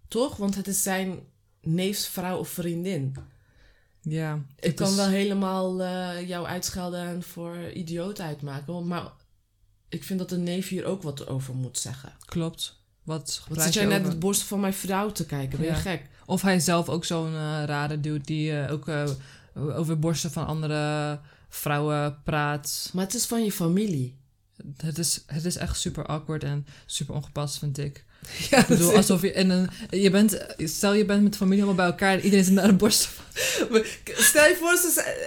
Toch? 0.07 0.35
Want 0.37 0.55
het 0.55 0.67
is 0.67 0.83
zijn 0.83 1.19
neefs 1.61 2.07
vrouw 2.07 2.37
of 2.37 2.49
vriendin. 2.49 3.15
Ja, 4.01 4.39
Ik 4.59 4.75
kan 4.75 4.89
is- 4.89 4.95
wel 4.95 5.07
helemaal 5.07 5.81
eh, 5.83 6.27
jou 6.27 6.45
uitschelden 6.45 6.99
en 7.07 7.23
voor 7.23 7.71
idioot 7.73 8.19
uitmaken. 8.21 8.87
Maar 8.87 9.11
ik 9.89 10.03
vind 10.03 10.19
dat 10.19 10.29
de 10.29 10.37
neef 10.37 10.67
hier 10.67 10.85
ook 10.85 11.01
wat 11.01 11.27
over 11.27 11.55
moet 11.55 11.77
zeggen. 11.77 12.13
Klopt. 12.25 12.77
Wat 13.03 13.43
Wat 13.49 13.61
zit 13.61 13.73
jij 13.73 13.85
net 13.85 13.97
over? 13.99 14.09
het 14.09 14.19
borst 14.19 14.41
van 14.43 14.59
mijn 14.59 14.73
vrouw 14.73 15.11
te 15.11 15.25
kijken? 15.25 15.57
Ben 15.59 15.67
je 15.67 15.73
Ja. 15.73 15.79
gek? 15.79 16.09
Of 16.29 16.41
hij 16.41 16.59
zelf 16.59 16.89
ook 16.89 17.05
zo'n 17.05 17.33
eh, 17.33 17.63
rare 17.65 17.99
dude 17.99 18.25
die 18.25 18.59
eh, 18.59 18.71
ook 18.71 18.87
eh, 18.87 19.03
over 19.77 19.99
borsten 19.99 20.31
van 20.31 20.45
andere 20.45 21.19
vrouwen 21.49 22.21
praat. 22.23 22.89
Maar 22.93 23.05
het 23.05 23.13
is 23.13 23.25
van 23.25 23.43
je 23.43 23.51
familie. 23.51 24.17
Het 24.77 24.97
is, 24.97 25.23
het 25.25 25.45
is 25.45 25.55
echt 25.55 25.79
super 25.79 26.05
awkward 26.05 26.43
en 26.43 26.65
super 26.85 27.15
ongepast, 27.15 27.59
vind 27.59 27.77
ik. 27.77 28.03
Ja, 28.49 28.57
Ik 28.57 28.67
bedoel, 28.67 28.95
alsof 28.95 29.21
je 29.21 29.33
in 29.33 29.49
een... 29.49 29.69
Je 29.89 30.09
bent, 30.09 30.45
stel 30.57 30.93
je 30.93 31.05
bent 31.05 31.23
met 31.23 31.35
familie 31.35 31.63
allemaal 31.63 31.85
bij 31.85 31.93
elkaar 31.93 32.13
en 32.13 32.23
iedereen 32.23 32.45
zit 32.45 32.53
naar 32.53 32.67
de 32.67 32.73
borsten 32.73 33.09
van... 33.09 33.25
Stel 34.29 34.47
je 34.47 34.55
voor, 34.59 34.71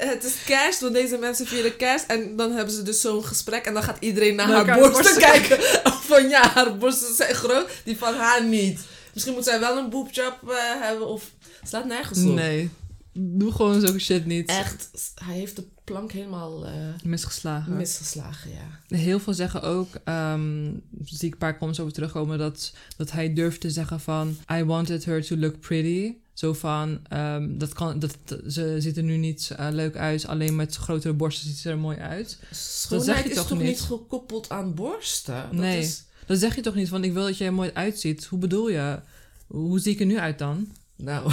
het 0.09 0.25
is 0.25 0.35
kerst, 0.45 0.81
want 0.81 0.95
deze 0.95 1.17
mensen 1.17 1.47
vieren 1.47 1.77
kerst. 1.77 2.07
En 2.07 2.37
dan 2.37 2.53
hebben 2.53 2.75
ze 2.75 2.83
dus 2.83 3.01
zo'n 3.01 3.25
gesprek. 3.25 3.65
En 3.65 3.75
dan 3.75 3.83
gaat 3.83 3.97
iedereen 4.01 4.35
naar 4.35 4.49
Naar 4.49 4.67
haar 4.67 4.79
borsten 4.79 5.03
borsten 5.03 5.23
kijken. 5.23 5.59
van 6.11 6.29
ja, 6.29 6.49
haar 6.49 6.77
borsten 6.77 7.15
zijn 7.15 7.35
groot. 7.35 7.71
Die 7.85 7.99
van 7.99 8.15
haar 8.15 8.45
niet. 8.45 8.81
Misschien 9.13 9.35
moet 9.35 9.45
zij 9.45 9.61
wel 9.61 9.79
een 9.79 9.91
boobjob 9.91 10.39
eh, 10.49 10.57
hebben. 10.81 11.09
Of 11.09 11.33
slaat 11.63 11.85
nergens 11.85 12.25
op. 12.25 12.35
Nee, 12.35 12.71
doe 13.13 13.53
gewoon 13.53 13.81
zulke 13.81 13.99
shit 13.99 14.27
niet. 14.27 14.49
Echt, 14.49 14.91
hij 15.15 15.35
heeft 15.35 15.57
de 15.57 15.65
plank 15.85 16.13
helemaal 16.13 16.67
eh, 16.67 16.73
Misgeslagen. 17.05 17.77
misgeslagen, 17.77 18.51
ja. 18.51 18.97
Heel 18.97 19.21
veel 19.21 19.35
zeggen 19.35 19.63
ook, 19.63 19.89
ehm 20.05 20.71
zie 21.05 21.27
ik 21.27 21.33
een 21.33 21.39
paar 21.39 21.53
comments 21.53 21.81
over 21.81 21.93
terugkomen, 21.93 22.39
dat, 22.39 22.73
dat 22.97 23.11
hij 23.11 23.33
durft 23.33 23.61
te 23.61 23.71
zeggen 23.71 24.01
van... 24.01 24.37
I 24.53 24.65
wanted 24.65 25.05
her 25.05 25.25
to 25.25 25.37
look 25.37 25.61
pretty. 25.61 26.15
Zo 26.33 26.53
van, 26.53 27.01
ehm, 27.09 27.59
dat 27.59 27.73
kan, 27.73 27.99
dat, 27.99 28.17
ze 28.49 28.77
ziet 28.79 28.97
er 28.97 29.03
nu 29.03 29.17
niet 29.17 29.53
eh, 29.57 29.69
leuk 29.71 29.97
uit, 29.97 30.27
alleen 30.27 30.57
met 30.57 30.77
grotere 30.77 31.13
borsten 31.13 31.49
ziet 31.49 31.57
ze 31.57 31.71
er 31.71 31.79
mooi 31.79 31.99
uit. 31.99 32.39
Schoonheid 32.51 33.25
je 33.25 33.31
is 33.31 33.37
toch 33.37 33.47
toch 33.47 33.59
niet? 33.59 33.67
niet 33.67 33.81
gekoppeld 33.81 34.51
aan 34.51 34.75
borsten? 34.75 35.35
Dat 35.35 35.53
Nee. 35.61 35.81
Is, 35.81 36.05
Dat 36.27 36.39
zeg 36.39 36.55
je 36.55 36.61
toch 36.61 36.75
niet, 36.75 36.89
van 36.89 37.05
ik 37.05 37.13
wil 37.13 37.25
dat 37.25 37.39
je 37.39 37.45
er 37.45 37.53
mooi 37.53 37.71
uitziet. 37.75 38.25
Hoe 38.25 38.39
bedoel 38.39 38.69
je? 38.69 38.99
Hoe 39.47 39.79
zie 39.79 39.93
ik 39.93 40.01
er 40.01 40.07
nu 40.07 40.19
uit 40.19 40.39
dan? 40.39 40.69
nou, 40.97 41.33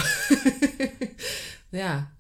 ja. 1.70 2.12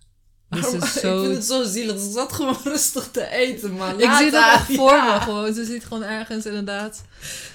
Dit 0.49 0.65
is 0.83 0.93
zo... 0.93 1.17
Ik 1.17 1.23
vind 1.23 1.35
het 1.35 1.45
zo 1.45 1.63
zielig. 1.63 1.99
Ze 1.99 2.11
zat 2.11 2.33
gewoon 2.33 2.57
rustig 2.63 3.07
te 3.11 3.27
eten, 3.29 3.71
man. 3.73 3.99
Ik 4.01 4.11
zie 4.11 4.31
dat 4.31 4.53
echt 4.53 4.65
voor 4.65 4.91
Ja. 4.91 5.13
me 5.13 5.21
gewoon. 5.21 5.53
Ze 5.53 5.65
ziet 5.65 5.85
gewoon 5.85 6.03
ergens 6.03 6.45
inderdaad. 6.45 7.01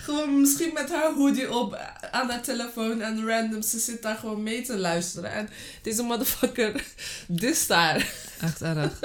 Gewoon 0.02 0.40
misschien 0.40 0.70
met 0.74 0.90
haar 0.90 1.12
hoodie 1.14 1.54
op 1.54 1.74
aan 2.10 2.30
haar 2.30 2.42
telefoon 2.42 3.00
en 3.00 3.26
random. 3.26 3.62
Ze 3.62 3.78
zit 3.78 4.02
daar 4.02 4.16
gewoon 4.16 4.42
mee 4.42 4.62
te 4.62 4.76
luisteren. 4.78 5.32
En 5.32 5.48
deze 5.82 6.02
motherfucker 6.02 6.84
dist 7.28 7.68
daar. 7.68 8.12
Echt 8.40 8.62
erg. 8.62 9.00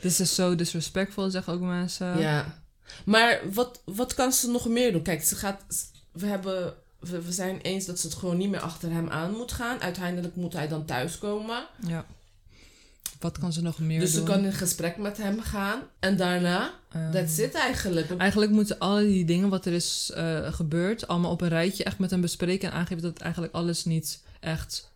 This 0.00 0.20
is 0.20 0.34
so 0.34 0.54
disrespectful, 0.54 1.30
zeggen 1.30 1.52
ook 1.52 1.60
mensen. 1.60 2.18
Ja. 2.18 2.58
Maar 3.04 3.40
wat, 3.52 3.80
wat 3.84 4.14
kan 4.14 4.32
ze 4.32 4.50
nog 4.50 4.68
meer 4.68 4.92
doen? 4.92 5.02
Kijk, 5.02 5.22
ze 5.22 5.36
gaat... 5.36 5.64
We 6.12 6.26
hebben... 6.26 6.74
We, 6.98 7.22
we 7.22 7.32
zijn 7.32 7.60
eens 7.60 7.84
dat 7.84 7.98
ze 7.98 8.06
het 8.06 8.16
gewoon 8.16 8.36
niet 8.36 8.50
meer 8.50 8.60
achter 8.60 8.90
hem 8.90 9.08
aan 9.08 9.30
moet 9.30 9.52
gaan. 9.52 9.80
Uiteindelijk 9.80 10.36
moet 10.36 10.52
hij 10.52 10.68
dan 10.68 10.84
thuiskomen. 10.84 11.66
Ja. 11.86 12.06
Wat 13.20 13.38
kan 13.38 13.52
ze 13.52 13.62
nog 13.62 13.78
meer 13.78 14.00
dus 14.00 14.12
doen? 14.12 14.26
ze 14.26 14.32
kan 14.32 14.44
in 14.44 14.52
gesprek 14.52 14.96
met 14.96 15.16
hem 15.16 15.40
gaan. 15.40 15.80
En 15.98 16.16
daarna, 16.16 16.78
Ehm, 16.92 17.12
that's 17.12 17.38
it 17.38 17.54
eigenlijk. 17.54 18.16
Eigenlijk 18.16 18.50
moeten 18.50 18.78
al 18.78 18.96
die 18.96 19.24
dingen 19.24 19.48
wat 19.48 19.66
er 19.66 19.72
is 19.72 20.10
eh, 20.14 20.52
gebeurd, 20.52 21.08
allemaal 21.08 21.30
op 21.30 21.40
een 21.40 21.48
rijtje 21.48 21.84
echt 21.84 21.98
met 21.98 22.10
hem 22.10 22.20
bespreken 22.20 22.70
en 22.70 22.76
aangeven 22.76 23.02
dat 23.02 23.18
eigenlijk 23.18 23.52
alles 23.54 23.84
niet 23.84 24.22
echt 24.40 24.92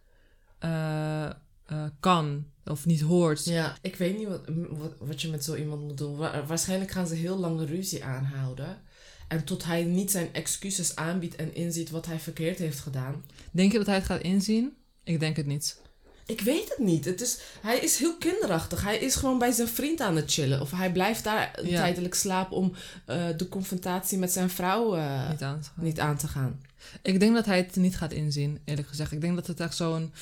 eh, 0.58 1.30
eh, 1.72 1.84
kan 2.00 2.44
of 2.64 2.86
niet 2.86 3.00
hoort. 3.00 3.44
Ja, 3.44 3.76
ik 3.80 3.96
weet 3.96 4.18
niet 4.18 4.28
wat, 4.28 4.40
wat, 4.70 4.92
wat 4.98 5.22
je 5.22 5.28
met 5.28 5.44
zo 5.44 5.54
iemand 5.54 5.82
moet 5.82 5.98
doen. 5.98 6.16
Wa- 6.16 6.44
waarschijnlijk 6.46 6.90
gaan 6.90 7.06
ze 7.06 7.14
heel 7.14 7.36
lange 7.38 7.64
ruzie 7.64 8.04
aanhouden. 8.04 8.80
En 9.28 9.44
tot 9.44 9.64
hij 9.64 9.84
niet 9.84 10.10
zijn 10.10 10.28
excuses 10.34 10.96
aanbiedt 10.96 11.36
en 11.36 11.54
inziet 11.54 11.90
wat 11.90 12.06
hij 12.06 12.18
verkeerd 12.18 12.58
heeft 12.58 12.78
gedaan. 12.80 13.24
Denk 13.50 13.72
je 13.72 13.78
dat 13.78 13.86
hij 13.86 13.96
het 13.96 14.04
gaat 14.04 14.20
inzien? 14.20 14.72
Ik 15.04 15.20
denk 15.20 15.36
het 15.36 15.46
niet. 15.46 15.80
Ik 16.26 16.40
weet 16.40 16.68
het 16.68 16.78
niet. 16.78 17.04
Het 17.04 17.20
is, 17.20 17.38
hij 17.62 17.78
is 17.78 17.96
heel 17.96 18.16
kinderachtig. 18.18 18.82
Hij 18.82 18.98
is 18.98 19.14
gewoon 19.14 19.38
bij 19.38 19.50
zijn 19.52 19.68
vriend 19.68 20.00
aan 20.00 20.16
het 20.16 20.32
chillen. 20.32 20.60
Of 20.60 20.70
hij 20.70 20.92
blijft 20.92 21.24
daar 21.24 21.64
Ja. 21.64 21.76
tijdelijk 21.80 22.14
slapen 22.14 22.56
om 22.56 22.72
eh, 23.06 23.24
de 23.36 23.48
confrontatie 23.48 24.18
met 24.18 24.32
zijn 24.32 24.50
vrouw 24.50 24.94
eh, 24.96 25.42
aan 25.42 25.62
niet 25.74 26.00
aan 26.00 26.16
te 26.16 26.28
gaan. 26.28 26.60
Ik 27.02 27.20
denk 27.20 27.34
dat 27.34 27.46
hij 27.46 27.56
het 27.56 27.76
niet 27.76 27.96
gaat 27.96 28.12
inzien, 28.12 28.58
eerlijk 28.64 28.88
gezegd. 28.88 29.12
Ik 29.12 29.20
denk 29.20 29.34
dat 29.34 29.46
het 29.46 29.60
echt 29.60 29.76
zo'n 29.76 30.12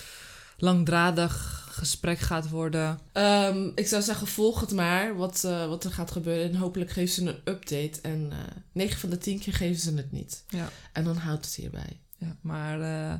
langdradig 0.60 1.58
gesprek 1.70 2.18
gaat 2.18 2.48
worden. 2.50 2.98
Ehm, 3.12 3.70
ik 3.74 3.86
zou 3.86 4.02
zeggen, 4.02 4.26
volg 4.26 4.60
het 4.60 4.72
maar 4.72 5.16
wat, 5.16 5.44
eh, 5.44 5.66
wat 5.66 5.84
er 5.84 5.92
gaat 5.92 6.10
gebeuren. 6.10 6.50
En 6.50 6.56
hopelijk 6.56 6.90
geven 6.90 7.14
ze 7.14 7.28
een 7.28 7.40
update. 7.54 8.00
En 8.02 8.28
eh 8.32 8.38
9 8.72 8.98
van 9.00 9.10
de 9.10 9.18
10 9.18 9.38
keer 9.38 9.52
geven 9.52 9.80
ze 9.80 9.94
het 9.94 10.12
niet. 10.12 10.44
Ja, 10.48 10.68
En 10.92 11.04
dan 11.04 11.16
houdt 11.16 11.44
het 11.44 11.54
hierbij. 11.54 12.00
ja 12.18 12.36
maar 12.40 12.80
eh, 12.80 13.14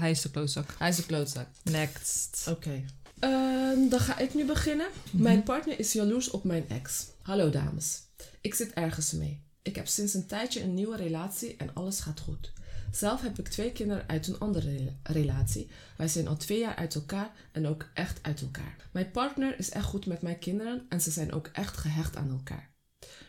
hij 0.00 0.10
is 0.10 0.20
de 0.20 0.30
klootzak. 0.30 0.74
Hij 0.78 0.88
is 0.88 0.98
een 0.98 1.06
klootzak. 1.06 1.46
Next. 1.62 2.46
Oké. 2.48 2.84
Ehm, 3.18 3.88
dan 3.88 4.00
ga 4.00 4.18
ik 4.18 4.34
nu 4.34 4.44
beginnen. 4.46 4.86
Mijn 5.10 5.42
partner 5.42 5.78
is 5.78 5.92
jaloers 5.92 6.30
op 6.30 6.44
mijn 6.44 6.68
ex. 6.68 7.06
Hallo 7.22 7.50
dames. 7.50 7.98
Ik 8.40 8.54
zit 8.54 8.72
ergens 8.72 9.12
mee. 9.12 9.42
Ik 9.62 9.76
heb 9.76 9.88
sinds 9.88 10.14
een 10.14 10.26
tijdje 10.26 10.62
een 10.62 10.74
nieuwe 10.74 10.96
relatie 10.96 11.56
en 11.56 11.74
alles 11.74 12.00
gaat 12.00 12.20
goed. 12.20 12.52
Zelf 12.90 13.22
heb 13.22 13.38
ik 13.38 13.48
twee 13.48 13.72
kinderen 13.72 14.08
uit 14.08 14.26
een 14.26 14.38
andere 14.38 14.70
rela- 14.70 14.96
relatie. 15.02 15.70
Wij 15.96 16.08
zijn 16.08 16.28
al 16.28 16.36
twee 16.36 16.58
jaar 16.58 16.76
uit 16.76 16.94
elkaar 16.94 17.48
en 17.52 17.66
ook 17.66 17.90
echt 17.94 18.18
uit 18.22 18.40
elkaar. 18.40 18.88
Mijn 18.92 19.10
partner 19.10 19.58
is 19.58 19.70
echt 19.70 19.84
goed 19.84 20.06
met 20.06 20.22
mijn 20.22 20.38
kinderen 20.38 20.86
en 20.88 21.00
ze 21.00 21.10
zijn 21.10 21.32
ook 21.32 21.46
echt 21.46 21.76
gehecht 21.76 22.16
aan 22.16 22.30
elkaar. 22.30 22.74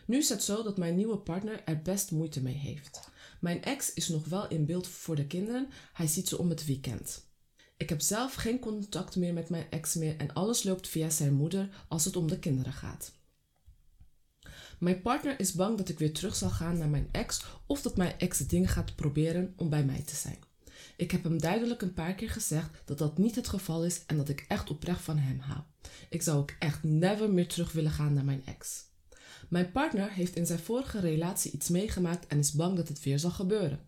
Nu 0.06 0.18
is 0.18 0.28
het 0.28 0.42
zo 0.42 0.62
dat 0.62 0.78
mijn 0.78 0.96
nieuwe 0.96 1.18
partner 1.18 1.62
er 1.64 1.82
best 1.82 2.10
moeite 2.10 2.42
mee 2.42 2.54
heeft. 2.54 3.10
Mijn 3.40 3.62
ex 3.62 3.92
is 3.92 4.08
nog 4.08 4.24
wel 4.24 4.48
in 4.48 4.66
beeld 4.66 4.88
voor 4.88 5.16
de 5.16 5.26
kinderen, 5.26 5.68
hij 5.92 6.06
ziet 6.06 6.28
ze 6.28 6.38
om 6.38 6.48
het 6.48 6.64
weekend. 6.64 7.30
Ik 7.76 7.88
heb 7.88 8.00
zelf 8.00 8.34
geen 8.34 8.58
contact 8.58 9.16
meer 9.16 9.32
met 9.32 9.50
mijn 9.50 9.66
ex 9.70 9.94
meer 9.94 10.16
en 10.16 10.32
alles 10.32 10.62
loopt 10.62 10.88
via 10.88 11.10
zijn 11.10 11.32
moeder 11.32 11.68
als 11.88 12.04
het 12.04 12.16
om 12.16 12.28
de 12.28 12.38
kinderen 12.38 12.72
gaat. 12.72 13.12
Mijn 14.82 15.02
partner 15.02 15.40
is 15.40 15.52
bang 15.52 15.76
dat 15.76 15.88
ik 15.88 15.98
weer 15.98 16.12
terug 16.12 16.36
zal 16.36 16.50
gaan 16.50 16.78
naar 16.78 16.88
mijn 16.88 17.08
ex 17.12 17.44
of 17.66 17.82
dat 17.82 17.96
mijn 17.96 18.18
ex 18.18 18.38
dingen 18.38 18.68
gaat 18.68 18.94
proberen 18.94 19.52
om 19.56 19.68
bij 19.68 19.84
mij 19.84 20.02
te 20.02 20.14
zijn. 20.14 20.38
Ik 20.96 21.10
heb 21.10 21.22
hem 21.22 21.40
duidelijk 21.40 21.82
een 21.82 21.94
paar 21.94 22.14
keer 22.14 22.30
gezegd 22.30 22.82
dat 22.84 22.98
dat 22.98 23.18
niet 23.18 23.34
het 23.34 23.48
geval 23.48 23.84
is 23.84 24.02
en 24.06 24.16
dat 24.16 24.28
ik 24.28 24.44
echt 24.48 24.70
oprecht 24.70 25.02
van 25.02 25.18
hem 25.18 25.38
hou. 25.38 25.60
Ik 26.08 26.22
zou 26.22 26.38
ook 26.38 26.54
echt 26.58 26.82
never 26.82 27.32
meer 27.32 27.46
terug 27.46 27.72
willen 27.72 27.90
gaan 27.90 28.12
naar 28.12 28.24
mijn 28.24 28.46
ex. 28.46 28.84
Mijn 29.48 29.72
partner 29.72 30.12
heeft 30.12 30.36
in 30.36 30.46
zijn 30.46 30.58
vorige 30.58 31.00
relatie 31.00 31.52
iets 31.52 31.68
meegemaakt 31.68 32.26
en 32.26 32.38
is 32.38 32.52
bang 32.52 32.76
dat 32.76 32.88
het 32.88 33.02
weer 33.02 33.18
zal 33.18 33.30
gebeuren. 33.30 33.80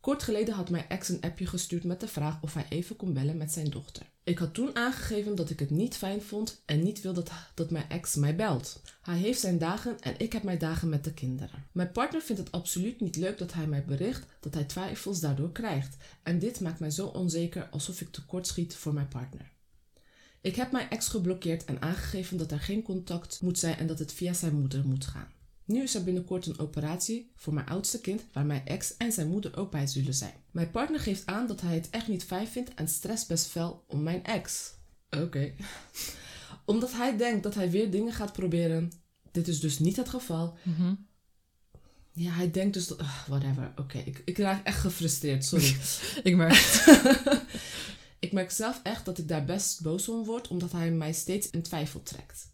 Kort 0.00 0.22
geleden 0.22 0.54
had 0.54 0.70
mijn 0.70 0.88
ex 0.88 1.08
een 1.08 1.20
appje 1.20 1.46
gestuurd 1.46 1.84
met 1.84 2.00
de 2.00 2.08
vraag 2.08 2.42
of 2.42 2.54
hij 2.54 2.66
even 2.68 2.96
kon 2.96 3.12
bellen 3.12 3.36
met 3.36 3.52
zijn 3.52 3.70
dochter. 3.70 4.11
Ik 4.24 4.38
had 4.38 4.54
toen 4.54 4.76
aangegeven 4.76 5.34
dat 5.34 5.50
ik 5.50 5.58
het 5.58 5.70
niet 5.70 5.96
fijn 5.96 6.22
vond 6.22 6.62
en 6.64 6.82
niet 6.82 7.00
wil 7.00 7.12
dat, 7.12 7.30
dat 7.54 7.70
mijn 7.70 7.88
ex 7.88 8.14
mij 8.14 8.36
belt. 8.36 8.82
Hij 9.02 9.18
heeft 9.18 9.40
zijn 9.40 9.58
dagen 9.58 10.00
en 10.00 10.14
ik 10.18 10.32
heb 10.32 10.42
mijn 10.42 10.58
dagen 10.58 10.88
met 10.88 11.04
de 11.04 11.12
kinderen. 11.12 11.66
Mijn 11.72 11.92
partner 11.92 12.20
vindt 12.20 12.42
het 12.42 12.52
absoluut 12.52 13.00
niet 13.00 13.16
leuk 13.16 13.38
dat 13.38 13.52
hij 13.52 13.66
mij 13.66 13.84
bericht 13.84 14.26
dat 14.40 14.54
hij 14.54 14.64
twijfels 14.64 15.20
daardoor 15.20 15.52
krijgt. 15.52 15.96
En 16.22 16.38
dit 16.38 16.60
maakt 16.60 16.80
mij 16.80 16.90
zo 16.90 17.06
onzeker 17.06 17.68
alsof 17.68 18.00
ik 18.00 18.10
tekort 18.10 18.46
schiet 18.46 18.74
voor 18.74 18.94
mijn 18.94 19.08
partner. 19.08 19.50
Ik 20.40 20.56
heb 20.56 20.72
mijn 20.72 20.90
ex 20.90 21.08
geblokkeerd 21.08 21.64
en 21.64 21.82
aangegeven 21.82 22.36
dat 22.36 22.50
er 22.50 22.60
geen 22.60 22.82
contact 22.82 23.40
moet 23.40 23.58
zijn 23.58 23.76
en 23.76 23.86
dat 23.86 23.98
het 23.98 24.12
via 24.12 24.32
zijn 24.32 24.58
moeder 24.58 24.86
moet 24.86 25.06
gaan. 25.06 25.32
Nu 25.64 25.82
is 25.82 25.94
er 25.94 26.04
binnenkort 26.04 26.46
een 26.46 26.58
operatie 26.58 27.30
voor 27.36 27.54
mijn 27.54 27.66
oudste 27.66 28.00
kind 28.00 28.24
waar 28.32 28.46
mijn 28.46 28.66
ex 28.66 28.96
en 28.96 29.12
zijn 29.12 29.28
moeder 29.28 29.56
ook 29.56 29.70
bij 29.70 29.86
zullen 29.86 30.14
zijn. 30.14 30.34
Mijn 30.50 30.70
partner 30.70 31.00
geeft 31.00 31.26
aan 31.26 31.46
dat 31.46 31.60
hij 31.60 31.74
het 31.74 31.90
echt 31.90 32.08
niet 32.08 32.24
fijn 32.24 32.46
vindt 32.46 32.74
en 32.74 32.88
stress 32.88 33.26
best 33.26 33.46
fel 33.46 33.84
om 33.86 34.02
mijn 34.02 34.24
ex. 34.24 34.74
Oké. 35.10 35.52
Omdat 36.64 36.92
hij 36.92 37.16
denkt 37.16 37.42
dat 37.42 37.54
hij 37.54 37.70
weer 37.70 37.90
dingen 37.90 38.12
gaat 38.12 38.32
proberen. 38.32 38.92
Dit 39.30 39.48
is 39.48 39.60
dus 39.60 39.78
niet 39.78 39.96
het 39.96 40.08
geval. 40.08 40.56
Mhm. 40.62 40.94
Ja, 42.12 42.30
hij 42.30 42.50
denkt 42.50 42.74
dus 42.74 42.86
dat... 42.86 43.02
whatever. 43.26 43.72
Oké, 43.76 43.98
ik, 43.98 44.22
ik 44.24 44.38
raak 44.38 44.66
echt 44.66 44.80
gefrustreerd. 44.80 45.44
Sorry. 45.44 45.76
Ik 46.28 46.36
merk. 46.36 46.54
Ik 48.18 48.32
merk 48.32 48.50
zelf 48.50 48.80
echt 48.82 49.04
dat 49.04 49.18
ik 49.18 49.28
daar 49.28 49.44
best 49.44 49.82
boos 49.82 50.08
om 50.08 50.24
word, 50.24 50.48
omdat 50.48 50.72
hij 50.72 50.90
mij 50.90 51.12
steeds 51.12 51.50
in 51.50 51.62
twijfel 51.62 52.02
trekt. 52.02 52.50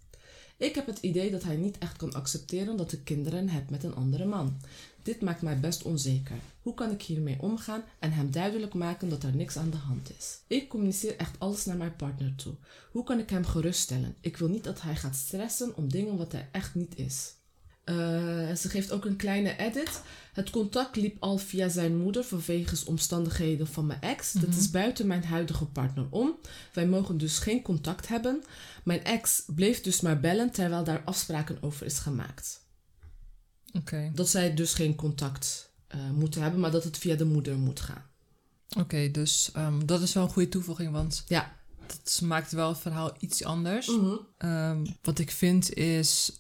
Ik 0.59 0.75
heb 0.75 0.87
het 0.87 0.99
idee 0.99 1.31
dat 1.31 1.43
hij 1.43 1.57
niet 1.57 1.79
echt 1.79 1.97
kan 1.97 2.13
accepteren 2.13 2.77
dat 2.77 2.93
ik 2.93 3.05
kinderen 3.05 3.49
heb 3.49 3.71
met 3.71 3.85
een 3.85 3.95
andere 3.95 4.25
man. 4.25 4.61
Dit 5.03 5.21
maakt 5.21 5.43
mij 5.43 5.61
best 5.61 5.83
onzeker. 5.83 6.37
Hoe 6.63 6.75
kan 6.75 6.91
ik 6.91 7.03
hiermee 7.03 7.37
omgaan 7.41 7.83
en 7.99 8.13
hem 8.13 8.31
duidelijk 8.31 8.75
maken 8.75 9.09
dat 9.09 9.23
er 9.23 9.37
niks 9.37 9.57
aan 9.57 9.71
de 9.71 9.77
hand 9.77 10.11
is? 10.19 10.39
Ik 10.47 10.69
communiceer 10.69 11.17
echt 11.17 11.39
alles 11.39 11.65
naar 11.65 11.77
mijn 11.77 11.97
partner 11.97 12.35
toe. 12.35 12.55
Hoe 12.93 13.05
kan 13.05 13.19
ik 13.19 13.31
hem 13.31 13.45
geruststellen? 13.45 14.15
Ik 14.21 14.37
wil 14.37 14.49
niet 14.49 14.65
dat 14.65 14.83
hij 14.83 14.97
gaat 14.97 15.17
stressen 15.17 15.77
om 15.77 15.91
dingen 15.91 16.17
wat 16.17 16.33
er 16.33 16.49
echt 16.53 16.75
niet 16.75 16.97
is. 16.97 17.38
Eh, 17.89 18.55
ze 18.55 18.69
geeft 18.69 18.93
ook 18.93 19.05
een 19.05 19.17
kleine 19.17 19.57
edit. 19.57 20.03
Het 20.33 20.51
contact 20.51 20.97
liep 20.97 21.17
al 21.23 21.39
via 21.39 21.69
zijn 21.69 21.97
moeder 21.97 22.25
vanwege 22.25 22.87
omstandigheden 22.87 23.67
van 23.67 23.87
mijn 23.87 24.01
ex. 24.01 24.33
Dat 24.33 24.55
is 24.55 24.71
buiten 24.71 25.07
mijn 25.07 25.25
huidige 25.25 25.65
partner 25.65 26.07
om. 26.11 26.39
Wij 26.73 26.87
mogen 26.87 27.19
dus 27.19 27.39
geen 27.39 27.63
contact 27.63 28.09
hebben. 28.09 28.43
Mijn 28.85 29.05
ex 29.05 29.43
bleef 29.47 29.81
dus 29.81 30.01
maar 30.01 30.21
bellen 30.21 30.51
terwijl 30.51 30.85
daar 30.85 31.03
afspraken 31.05 31.63
over 31.63 31.87
is 31.87 31.99
gemaakt. 31.99 32.61
Oké. 33.73 34.11
Dat 34.15 34.29
zij 34.29 34.55
dus 34.55 34.75
geen 34.75 34.95
contact 34.95 35.73
eh, 35.87 36.11
moeten 36.11 36.43
hebben, 36.43 36.61
maar 36.61 36.71
dat 36.71 36.85
het 36.85 36.99
via 36.99 37.15
de 37.15 37.25
moeder 37.25 37.59
moet 37.59 37.81
gaan. 37.81 38.03
Oké, 38.79 39.11
dus 39.11 39.51
ehm, 39.53 39.87
dat 39.87 40.03
is 40.03 40.13
wel 40.13 40.23
een 40.23 40.31
goede 40.31 40.49
toevoeging, 40.49 40.93
want 40.93 41.25
Ja. 41.29 41.57
dat 41.87 42.21
maakt 42.25 42.53
wel 42.53 42.69
het 42.69 42.79
verhaal 42.79 43.15
iets 43.19 43.45
anders. 43.45 43.91
Ehm, 44.39 44.87
wat 45.03 45.19
ik 45.19 45.31
vind 45.31 45.75
is, 45.75 46.33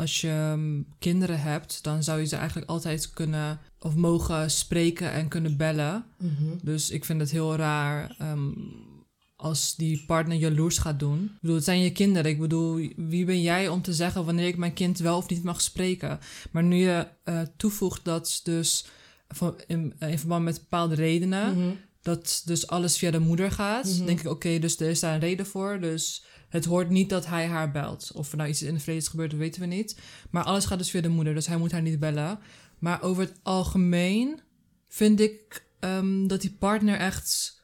als 0.00 0.20
je 0.20 0.28
ehm, 0.28 0.82
kinderen 0.98 1.40
hebt, 1.40 1.82
dan 1.82 2.02
zou 2.02 2.20
je 2.20 2.26
ze 2.26 2.36
eigenlijk 2.36 2.70
altijd 2.70 3.10
kunnen 3.10 3.60
of 3.78 3.94
mogen 3.94 4.50
spreken 4.50 5.12
en 5.12 5.28
kunnen 5.28 5.56
bellen. 5.56 6.04
Mhm. 6.18 6.56
Dus 6.62 6.90
ik 6.90 7.04
vind 7.04 7.20
het 7.20 7.30
heel 7.30 7.56
raar 7.56 8.14
ehm, 8.18 8.48
als 9.36 9.74
die 9.76 10.04
partner 10.06 10.36
jaloers 10.36 10.78
gaat 10.78 10.98
doen. 10.98 11.22
Ik 11.24 11.40
bedoel, 11.40 11.56
het 11.56 11.64
zijn 11.64 11.80
je 11.80 11.92
kinderen. 11.92 12.30
Ik 12.30 12.38
bedoel, 12.38 12.74
wie 12.96 13.24
ben 13.24 13.42
jij 13.42 13.68
om 13.68 13.82
te 13.82 13.92
zeggen 13.94 14.24
wanneer 14.24 14.46
ik 14.46 14.56
mijn 14.56 14.72
kind 14.72 14.98
wel 14.98 15.16
of 15.16 15.28
niet 15.28 15.42
mag 15.42 15.60
spreken? 15.60 16.18
Maar 16.50 16.62
nu 16.64 16.76
je 16.76 17.06
eh, 17.24 17.40
toevoegt 17.56 18.04
dat 18.04 18.40
dus 18.42 18.84
van- 19.28 19.60
in, 19.66 19.94
in 19.98 20.18
verband 20.18 20.44
met 20.44 20.58
bepaalde 20.60 20.94
redenen, 20.94 21.56
Mhm. 21.58 21.68
dat 22.02 22.42
dus 22.44 22.66
alles 22.66 22.98
via 22.98 23.10
de 23.10 23.18
moeder 23.18 23.50
gaat, 23.52 23.84
Mhm. 23.96 24.04
denk 24.06 24.20
ik, 24.20 24.26
oké, 24.30 24.58
dus 24.58 24.80
er 24.80 24.88
is 24.90 25.00
daar 25.00 25.14
een 25.14 25.20
reden 25.20 25.46
voor. 25.46 25.80
Dus 25.80 26.24
het 26.50 26.64
hoort 26.64 26.90
niet 26.90 27.08
dat 27.08 27.26
hij 27.26 27.46
haar 27.46 27.70
belt. 27.70 28.10
Of 28.14 28.30
er 28.30 28.36
nou 28.36 28.48
iets 28.48 28.62
in 28.62 28.68
het 28.74 28.82
verleden 28.82 29.02
is 29.04 29.10
gebeurd, 29.10 29.30
dat 29.30 29.38
weten 29.40 29.60
we 29.60 29.66
niet. 29.66 29.98
Maar 30.30 30.44
alles 30.44 30.64
gaat 30.64 30.78
dus 30.78 30.90
via 30.90 31.00
de 31.00 31.08
moeder, 31.08 31.34
dus 31.34 31.46
hij 31.46 31.56
moet 31.56 31.72
haar 31.72 31.82
niet 31.82 31.98
bellen. 31.98 32.38
Maar 32.78 33.02
over 33.02 33.22
het 33.22 33.34
algemeen 33.42 34.40
vind 34.88 35.20
ik 35.20 35.64
ehm, 35.80 36.26
dat 36.26 36.40
die 36.40 36.56
partner 36.58 36.96
echt 36.98 37.58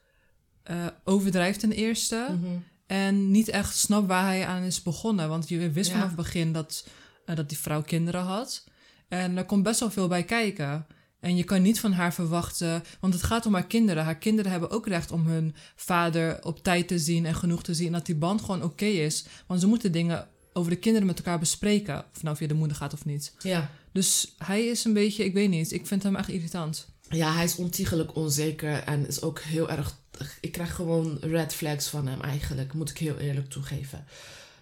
eh, 0.62 0.86
overdrijft 1.04 1.60
ten 1.60 1.72
eerste. 1.72 2.26
Mhm. 2.30 2.56
En 2.86 3.30
niet 3.30 3.48
echt 3.48 3.76
snapt 3.76 4.06
waar 4.06 4.24
hij 4.24 4.46
aan 4.46 4.62
is 4.62 4.82
begonnen. 4.82 5.28
Want 5.28 5.48
je 5.48 5.70
wist 5.70 5.86
Ja. 5.88 5.92
vanaf 5.94 6.06
het 6.08 6.16
begin 6.16 6.52
dat, 6.52 6.86
eh, 7.24 7.36
dat 7.36 7.48
die 7.48 7.58
vrouw 7.58 7.82
kinderen 7.82 8.20
had. 8.22 8.64
En 9.08 9.36
er 9.36 9.44
komt 9.44 9.62
best 9.62 9.80
wel 9.80 9.90
veel 9.90 10.08
bij 10.08 10.24
kijken. 10.24 10.86
En 11.26 11.36
je 11.36 11.44
kan 11.44 11.62
niet 11.62 11.80
van 11.80 11.92
haar 11.92 12.14
verwachten, 12.14 12.82
want 13.00 13.14
het 13.14 13.22
gaat 13.22 13.46
om 13.46 13.54
haar 13.54 13.66
kinderen. 13.66 14.04
Haar 14.04 14.18
kinderen 14.18 14.50
hebben 14.50 14.70
ook 14.70 14.86
recht 14.86 15.10
om 15.10 15.26
hun 15.26 15.54
vader 15.76 16.44
op 16.44 16.62
tijd 16.62 16.88
te 16.88 16.98
zien 16.98 17.26
en 17.26 17.34
genoeg 17.34 17.62
te 17.62 17.74
zien. 17.74 17.86
En 17.86 17.92
dat 17.92 18.06
die 18.06 18.14
band 18.14 18.40
gewoon 18.40 18.62
oké 18.62 18.84
is. 18.84 19.26
Want 19.46 19.60
ze 19.60 19.66
moeten 19.66 19.92
dingen 19.92 20.28
over 20.52 20.70
de 20.70 20.76
kinderen 20.76 21.06
met 21.06 21.18
elkaar 21.18 21.38
bespreken. 21.38 22.04
Of 22.14 22.22
nou 22.22 22.36
via 22.36 22.46
de 22.46 22.54
moeder 22.54 22.76
gaat 22.76 22.92
of 22.92 23.04
niet. 23.04 23.34
Ja. 23.38 23.70
Dus 23.92 24.34
hij 24.38 24.66
is 24.66 24.84
een 24.84 24.92
beetje, 24.92 25.24
ik 25.24 25.32
weet 25.32 25.48
niet, 25.48 25.72
ik 25.72 25.86
vind 25.86 26.02
hem 26.02 26.16
echt 26.16 26.28
irritant. 26.28 26.88
ja, 27.08 27.34
hij 27.34 27.44
is 27.44 27.56
ontiegelijk 27.56 28.16
onzeker 28.16 28.82
en 28.82 29.06
is 29.06 29.22
ook 29.22 29.40
heel 29.40 29.70
erg... 29.70 29.98
Ik 30.40 30.52
krijg 30.52 30.74
gewoon 30.74 31.18
red 31.20 31.54
flags 31.54 31.88
van 31.88 32.06
hem 32.06 32.20
eigenlijk, 32.20 32.72
moet 32.72 32.90
ik 32.90 32.98
heel 32.98 33.16
eerlijk 33.16 33.48
toegeven. 33.48 34.04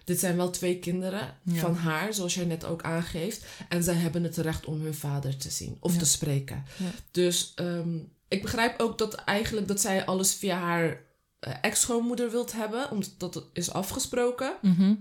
Dit 0.05 0.19
zijn 0.19 0.37
wel 0.37 0.49
twee 0.49 0.79
kinderen 0.79 1.37
Ja. 1.43 1.59
van 1.59 1.75
haar, 1.75 2.13
zoals 2.13 2.33
jij 2.35 2.45
net 2.45 2.65
ook 2.65 2.83
aangeeft. 2.83 3.45
En 3.69 3.83
zij 3.83 3.93
hebben 3.93 4.23
het 4.23 4.37
recht 4.37 4.65
om 4.65 4.81
hun 4.81 4.93
vader 4.95 5.37
te 5.37 5.49
zien 5.49 5.77
of 5.79 5.93
Ja. 5.93 5.99
te 5.99 6.05
spreken. 6.05 6.63
Ja. 6.77 6.89
Dus 7.11 7.51
ehm, 7.55 7.97
ik 8.27 8.41
begrijp 8.41 8.79
ook 8.79 8.97
dat 8.97 9.15
eigenlijk 9.15 9.67
dat 9.67 9.81
zij 9.81 10.05
alles 10.05 10.33
via 10.33 10.57
haar 10.59 11.01
eh, 11.39 11.53
ex-schoonmoeder 11.61 12.31
wilt 12.31 12.51
hebben, 12.51 12.91
omdat 12.91 13.11
dat 13.17 13.43
is 13.53 13.71
afgesproken. 13.71 14.53
Mhm. 14.61 14.95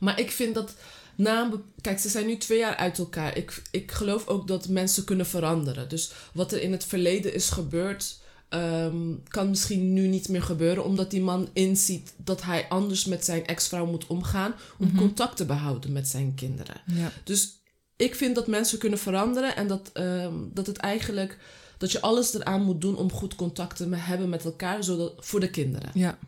Maar 0.00 0.20
ik 0.20 0.30
vind 0.30 0.54
dat 0.54 0.74
na 1.16 1.50
Kijk, 1.80 1.98
ze 1.98 2.08
zijn 2.08 2.26
nu 2.26 2.36
twee 2.36 2.58
jaar 2.58 2.76
uit 2.76 2.98
elkaar. 2.98 3.36
Ik, 3.36 3.62
ik 3.70 3.92
geloof 3.92 4.26
ook 4.26 4.48
dat 4.48 4.68
mensen 4.68 5.04
kunnen 5.04 5.26
veranderen. 5.26 5.88
Dus 5.88 6.12
wat 6.32 6.52
er 6.52 6.62
in 6.62 6.72
het 6.72 6.84
verleden 6.84 7.34
is 7.34 7.50
gebeurd, 7.50 8.18
ehm, 8.48 9.14
kan 9.28 9.48
misschien 9.48 9.92
nu 9.92 10.06
niet 10.06 10.28
meer 10.28 10.42
gebeuren. 10.42 10.84
Omdat 10.84 11.10
die 11.10 11.20
man 11.22 11.48
inziet 11.52 12.14
dat 12.16 12.42
hij 12.42 12.68
anders 12.68 13.04
met 13.04 13.24
zijn 13.24 13.46
ex-vrouw 13.46 13.86
moet 13.86 14.06
omgaan. 14.06 14.54
Om 14.78 14.86
Mhm. 14.86 14.96
contact 14.96 15.36
te 15.36 15.44
behouden 15.44 15.92
met 15.92 16.08
zijn 16.08 16.34
kinderen. 16.34 16.80
Ja. 16.86 17.10
Dus 17.24 17.60
ik 17.96 18.14
vind 18.14 18.34
dat 18.34 18.46
mensen 18.46 18.78
kunnen 18.78 18.98
veranderen. 18.98 19.56
En 19.56 19.66
dat, 19.68 19.90
ehm, 19.92 20.34
dat 20.52 20.66
het 20.66 20.76
eigenlijk. 20.76 21.38
Dat 21.78 21.92
je 21.92 22.00
alles 22.00 22.34
eraan 22.34 22.62
moet 22.62 22.80
doen 22.80 22.96
om 22.96 23.12
goed 23.12 23.34
contact 23.34 23.76
te 23.76 23.88
hebben 23.94 24.28
met 24.28 24.44
elkaar. 24.44 24.84
Zodat, 24.84 25.12
voor 25.18 25.40
de 25.40 25.50
kinderen. 25.50 25.90
Ja. 25.94 26.18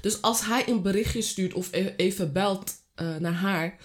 Dus 0.00 0.22
als 0.22 0.44
hij 0.46 0.68
een 0.68 0.82
berichtje 0.82 1.22
stuurt 1.22 1.54
of 1.54 1.68
e- 1.72 1.94
even 1.96 2.32
belt 2.32 2.72
eh, 2.94 3.16
naar 3.16 3.32
haar, 3.32 3.76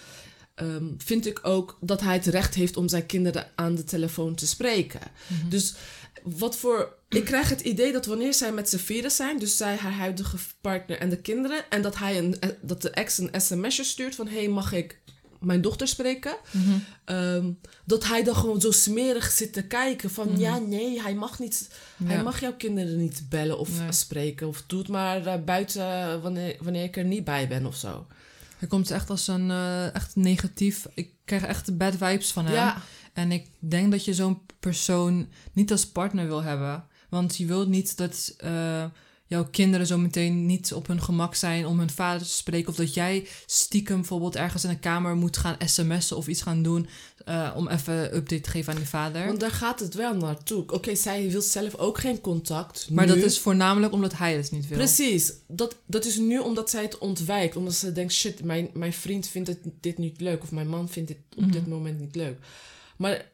ehm, 0.58 0.84
vind 0.98 1.26
ik 1.26 1.38
ook 1.42 1.78
dat 1.80 2.00
hij 2.00 2.14
het 2.14 2.26
recht 2.26 2.54
heeft 2.54 2.76
om 2.76 2.88
zijn 2.88 3.06
kinderen 3.06 3.46
aan 3.54 3.74
de 3.74 3.84
telefoon 3.84 4.34
te 4.34 4.46
spreken. 4.46 5.00
Dus 5.48 5.74
wat 6.22 6.56
voor. 6.56 6.96
Ik 7.08 7.24
krijg 7.24 7.48
het 7.48 7.60
idee 7.60 7.92
dat 7.92 8.06
wanneer 8.06 8.34
zij 8.34 8.52
met 8.52 8.68
z'n 8.68 8.76
vieren 8.76 9.10
zijn, 9.10 9.38
dus 9.38 9.56
zij, 9.56 9.76
haar 9.76 9.92
huidige 9.92 10.36
partner 10.60 10.98
en 10.98 11.08
de 11.08 11.16
kinderen, 11.20 11.70
en 11.70 11.82
dat, 11.82 11.96
hij 11.98 12.18
een, 12.18 12.40
eh, 12.40 12.48
dat 12.60 12.82
de 12.82 12.90
ex 12.90 13.18
een 13.18 13.40
sms'je 13.40 13.84
stuurt 13.84 14.14
van: 14.14 14.28
hey, 14.28 14.48
mag 14.48 14.72
ik 14.72 15.00
mijn 15.40 15.60
dochter 15.60 15.88
spreken? 15.88 16.36
Mhm. 16.50 16.78
Ehm, 17.04 17.50
dat 17.84 18.04
hij 18.04 18.24
dan 18.24 18.34
gewoon 18.34 18.60
zo 18.60 18.70
smerig 18.70 19.30
zit 19.30 19.52
te 19.52 19.62
kijken 19.66 20.10
van 20.10 20.38
ja, 20.38 20.58
nee, 20.58 21.02
hij 21.02 21.14
mag 21.14 21.38
niet, 21.38 21.70
hij 22.04 22.22
mag 22.22 22.40
jouw 22.40 22.54
kinderen 22.54 22.96
niet 22.96 23.22
bellen 23.28 23.58
of 23.58 23.78
Nee. 23.78 23.92
spreken 23.92 24.48
of 24.48 24.64
doe 24.66 24.78
het 24.78 24.88
maar 24.88 25.26
eh, 25.26 25.44
buiten 25.44 26.22
wanneer, 26.22 26.56
wanneer 26.60 26.84
ik 26.84 26.96
er 26.96 27.04
niet 27.04 27.24
bij 27.24 27.48
ben 27.48 27.66
of 27.66 27.76
zo. 27.76 28.06
Hij 28.58 28.68
komt 28.68 28.90
echt 28.90 29.10
als 29.10 29.28
een 29.28 29.50
eh, 29.50 29.94
echt 29.94 30.16
negatief. 30.16 30.86
Ik 30.94 31.10
krijg 31.24 31.42
echt 31.42 31.66
de 31.66 31.72
bad 31.72 31.96
vibes 31.96 32.32
van 32.32 32.44
hem. 32.44 32.54
Ja, 32.54 32.82
En 33.12 33.32
ik 33.32 33.46
denk 33.58 33.90
dat 33.90 34.04
je 34.04 34.14
zo'n 34.14 34.40
persoon 34.60 35.28
niet 35.52 35.70
als 35.70 35.86
partner 35.86 36.26
wil 36.26 36.42
hebben. 36.42 36.84
Want 37.08 37.36
je 37.36 37.46
wilt 37.46 37.68
niet 37.68 37.96
dat 37.96 38.34
eh, 38.38 38.84
jouw 39.28 39.48
kinderen 39.50 39.86
zo 39.86 39.98
meteen 39.98 40.46
niet 40.46 40.72
op 40.74 40.86
hun 40.86 41.02
gemak 41.02 41.34
zijn 41.34 41.66
om 41.66 41.78
hun 41.78 41.90
vader 41.90 42.26
te 42.26 42.32
spreken. 42.32 42.68
Of 42.68 42.76
dat 42.76 42.94
jij 42.94 43.26
stiekem 43.46 43.96
bijvoorbeeld 43.96 44.36
ergens 44.36 44.64
in 44.64 44.70
een 44.70 44.80
kamer 44.80 45.16
moet 45.16 45.36
gaan 45.36 45.56
sms'en 45.66 46.16
of 46.16 46.26
iets 46.28 46.42
gaan 46.42 46.62
doen. 46.62 46.88
eh, 47.24 47.52
om 47.56 47.68
even 47.68 47.94
een 47.94 48.14
update 48.16 48.40
te 48.42 48.50
geven 48.50 48.72
aan 48.72 48.78
je 48.78 48.86
vader. 48.86 49.26
want 49.26 49.40
daar 49.40 49.50
gaat 49.50 49.80
het 49.80 49.94
wel 49.94 50.14
naartoe. 50.16 50.64
Oké, 50.72 50.94
zij 50.94 51.30
wil 51.30 51.40
zelf 51.40 51.74
ook 51.74 51.98
geen 51.98 52.20
contact. 52.20 52.90
maar 52.90 53.06
nu. 53.06 53.14
dat 53.14 53.22
is 53.24 53.38
voornamelijk 53.38 53.92
omdat 53.92 54.16
hij 54.18 54.36
het 54.36 54.50
niet 54.50 54.68
wil. 54.68 54.78
Precies. 54.78 55.32
Dat, 55.48 55.76
dat 55.86 56.04
is 56.04 56.16
nu 56.16 56.38
omdat 56.38 56.70
zij 56.70 56.82
het 56.82 56.98
ontwijkt. 56.98 57.56
Omdat 57.56 57.74
ze 57.74 57.92
denkt, 57.92 58.12
shit, 58.12 58.44
mijn, 58.44 58.70
mijn 58.72 58.92
vriend 58.92 59.28
vindt 59.28 59.48
het, 59.48 59.58
dit 59.80 59.98
niet 59.98 60.20
leuk. 60.20 60.42
Of 60.42 60.50
mijn 60.50 60.68
man 60.68 60.88
vindt 60.88 61.08
dit 61.08 61.18
op 61.36 61.42
Mhm. 61.42 61.50
dit 61.52 61.66
moment 61.66 62.00
niet 62.00 62.14
leuk. 62.14 62.38
Maar 62.96 63.30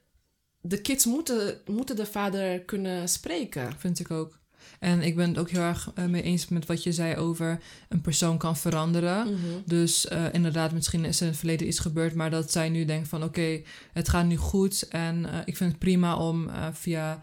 de 0.61 0.81
kids 0.81 1.05
moeten, 1.05 1.59
moeten 1.67 1.97
de 1.97 2.07
vader 2.07 2.61
kunnen 2.61 3.09
spreken. 3.09 3.73
Vind 3.79 3.99
ik 4.01 4.11
ook. 4.11 4.39
En 4.85 5.03
ik 5.03 5.17
ben 5.17 5.29
het 5.29 5.39
ook 5.39 5.51
heel 5.51 5.61
erg 5.61 5.91
eh, 5.95 6.05
mee 6.05 6.23
eens 6.23 6.49
met 6.49 6.67
wat 6.67 6.83
je 6.83 6.93
zei 6.93 7.17
over 7.17 7.61
een 7.89 8.01
persoon 8.01 8.39
kan 8.39 8.57
veranderen. 8.57 9.27
Mhm. 9.27 9.39
Dus 9.65 10.09
eh, 10.09 10.25
inderdaad, 10.33 10.73
misschien 10.73 11.05
is 11.05 11.17
er 11.17 11.23
in 11.23 11.29
het 11.29 11.39
verleden 11.39 11.67
iets 11.67 11.79
gebeurd, 11.79 12.15
maar 12.15 12.31
dat 12.31 12.53
zij 12.53 12.69
nu 12.69 12.85
denkt 12.85 13.09
van 13.09 13.23
oké, 13.23 13.61
het 13.93 14.09
gaat 14.09 14.27
nu 14.27 14.37
goed. 14.37 14.89
En 14.89 15.27
eh, 15.27 15.39
ik 15.45 15.57
vind 15.57 15.71
het 15.71 15.79
prima 15.79 16.17
om 16.17 16.51
via 16.73 17.21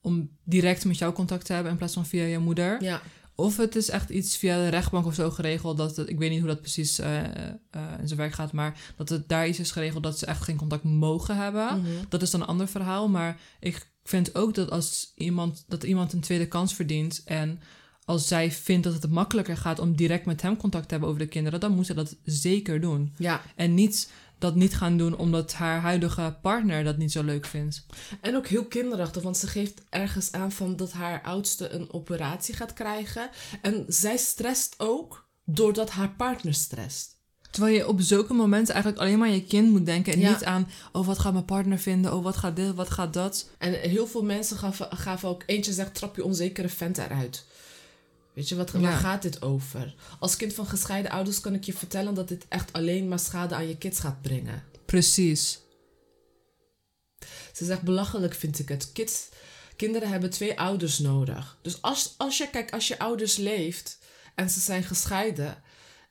om 0.00 0.30
direct 0.44 0.84
met 0.84 0.98
jou 0.98 1.12
contact 1.12 1.44
te 1.44 1.52
hebben 1.52 1.72
in 1.72 1.78
plaats 1.78 1.94
van 1.94 2.06
via 2.06 2.24
je 2.24 2.38
moeder. 2.38 2.82
Ja. 2.82 3.02
Of 3.36 3.56
het 3.56 3.76
is 3.76 3.88
echt 3.88 4.10
iets 4.10 4.36
via 4.36 4.56
de 4.56 4.68
rechtbank 4.68 5.06
of 5.06 5.14
zo 5.14 5.30
geregeld. 5.30 5.76
Dat 5.76 5.96
het, 5.96 6.08
ik 6.08 6.18
weet 6.18 6.30
niet 6.30 6.38
hoe 6.38 6.48
dat 6.48 6.60
precies 6.60 6.98
eh, 6.98 7.24
eh, 7.24 7.52
in 8.00 8.06
zijn 8.06 8.18
werk 8.18 8.32
gaat, 8.32 8.52
maar 8.52 8.78
dat 8.96 9.08
het 9.08 9.28
daar 9.28 9.48
iets 9.48 9.58
is 9.58 9.70
geregeld 9.70 10.02
dat 10.02 10.18
ze 10.18 10.26
echt 10.26 10.42
geen 10.42 10.56
contact 10.56 10.84
mogen 10.84 11.36
hebben. 11.36 11.80
Mhm. 11.80 11.90
Dat 12.08 12.22
is 12.22 12.30
dan 12.30 12.40
een 12.40 12.46
ander 12.46 12.68
verhaal. 12.68 13.08
Maar 13.08 13.40
ik 13.60 13.90
vind 14.04 14.34
ook 14.34 14.54
dat 14.54 14.70
als 14.70 15.12
iemand, 15.14 15.64
dat 15.68 15.82
iemand 15.82 16.12
een 16.12 16.20
tweede 16.20 16.46
kans 16.48 16.74
verdient. 16.74 17.22
En 17.24 17.60
als 18.04 18.28
zij 18.28 18.52
vindt 18.52 18.84
dat 18.84 18.92
het 19.02 19.10
makkelijker 19.10 19.56
gaat 19.56 19.78
om 19.78 19.96
direct 19.96 20.26
met 20.26 20.42
hem 20.42 20.56
contact 20.56 20.84
te 20.84 20.90
hebben 20.90 21.08
over 21.08 21.20
de 21.20 21.28
kinderen, 21.28 21.60
dan 21.60 21.74
moet 21.74 21.86
ze 21.86 21.94
dat 21.94 22.16
zeker 22.24 22.80
doen. 22.80 23.14
ja. 23.18 23.42
En 23.56 23.74
niet 23.74 24.10
dat 24.38 24.54
niet 24.54 24.76
gaan 24.76 24.96
doen 24.96 25.16
omdat 25.16 25.52
haar 25.52 25.80
huidige 25.80 26.36
partner 26.42 26.84
dat 26.84 26.96
niet 26.96 27.12
zo 27.12 27.22
leuk 27.22 27.46
vindt. 27.46 27.86
En 28.20 28.36
ook 28.36 28.46
heel 28.46 28.64
kinderachtig, 28.64 29.22
want 29.22 29.36
ze 29.36 29.46
geeft 29.46 29.82
ergens 29.90 30.32
aan 30.32 30.52
van 30.52 30.76
dat 30.76 30.92
haar 30.92 31.22
oudste 31.22 31.68
een 31.68 31.92
operatie 31.92 32.54
gaat 32.54 32.72
krijgen. 32.72 33.30
En 33.62 33.84
zij 33.88 34.16
stresst 34.16 34.74
ook 34.78 35.28
doordat 35.44 35.90
haar 35.90 36.10
partner 36.16 36.54
stresst. 36.54 37.14
Terwijl 37.50 37.76
je 37.76 37.88
op 37.88 38.00
zulke 38.00 38.32
momenten 38.34 38.74
eigenlijk 38.74 39.04
alleen 39.04 39.18
maar 39.18 39.28
aan 39.28 39.34
je 39.34 39.44
kind 39.44 39.70
moet 39.70 39.86
denken 39.86 40.12
en 40.12 40.20
Ja. 40.20 40.30
niet 40.30 40.44
aan, 40.44 40.68
oh 40.92 41.06
wat 41.06 41.18
gaat 41.18 41.32
mijn 41.32 41.44
partner 41.44 41.78
vinden, 41.78 42.14
oh 42.14 42.22
wat 42.22 42.36
gaat 42.36 42.56
dit, 42.56 42.74
wat 42.74 42.90
gaat 42.90 43.12
dat. 43.12 43.50
En 43.58 43.72
heel 43.72 44.06
veel 44.06 44.22
mensen 44.22 44.56
gaven, 44.56 44.96
gaven 44.96 45.28
ook, 45.28 45.42
eentje 45.46 45.72
zegt, 45.72 45.94
trap 45.94 46.16
je 46.16 46.24
onzekere 46.24 46.68
vent 46.68 46.98
eruit. 46.98 47.44
Weet 48.36 48.48
je, 48.48 48.56
wat, 48.56 48.70
waar 48.70 48.80
Ja. 48.82 48.96
gaat 48.96 49.22
dit 49.22 49.42
over? 49.42 49.94
Als 50.18 50.36
kind 50.36 50.52
van 50.54 50.66
gescheiden 50.66 51.10
ouders 51.10 51.40
kan 51.40 51.54
ik 51.54 51.64
je 51.64 51.72
vertellen 51.72 52.14
dat 52.14 52.28
dit 52.28 52.46
echt 52.48 52.72
alleen 52.72 53.08
maar 53.08 53.18
schade 53.18 53.54
aan 53.54 53.68
je 53.68 53.76
kids 53.78 54.00
gaat 54.00 54.22
brengen. 54.22 54.64
Precies. 54.86 55.60
Ze 57.52 57.64
zegt, 57.64 57.82
belachelijk 57.82 58.34
vind 58.34 58.58
ik 58.58 58.68
het. 58.68 58.92
Kids, 58.92 59.28
kinderen 59.76 60.08
hebben 60.08 60.30
twee 60.30 60.58
ouders 60.60 60.98
nodig. 60.98 61.58
Dus 61.62 61.82
als, 61.82 62.14
als 62.16 62.38
je, 62.38 62.50
kijk, 62.50 62.72
als 62.72 62.88
je 62.88 62.98
ouders 62.98 63.36
leeft 63.36 63.98
en 64.34 64.50
ze 64.50 64.60
zijn 64.60 64.82
gescheiden, 64.84 65.62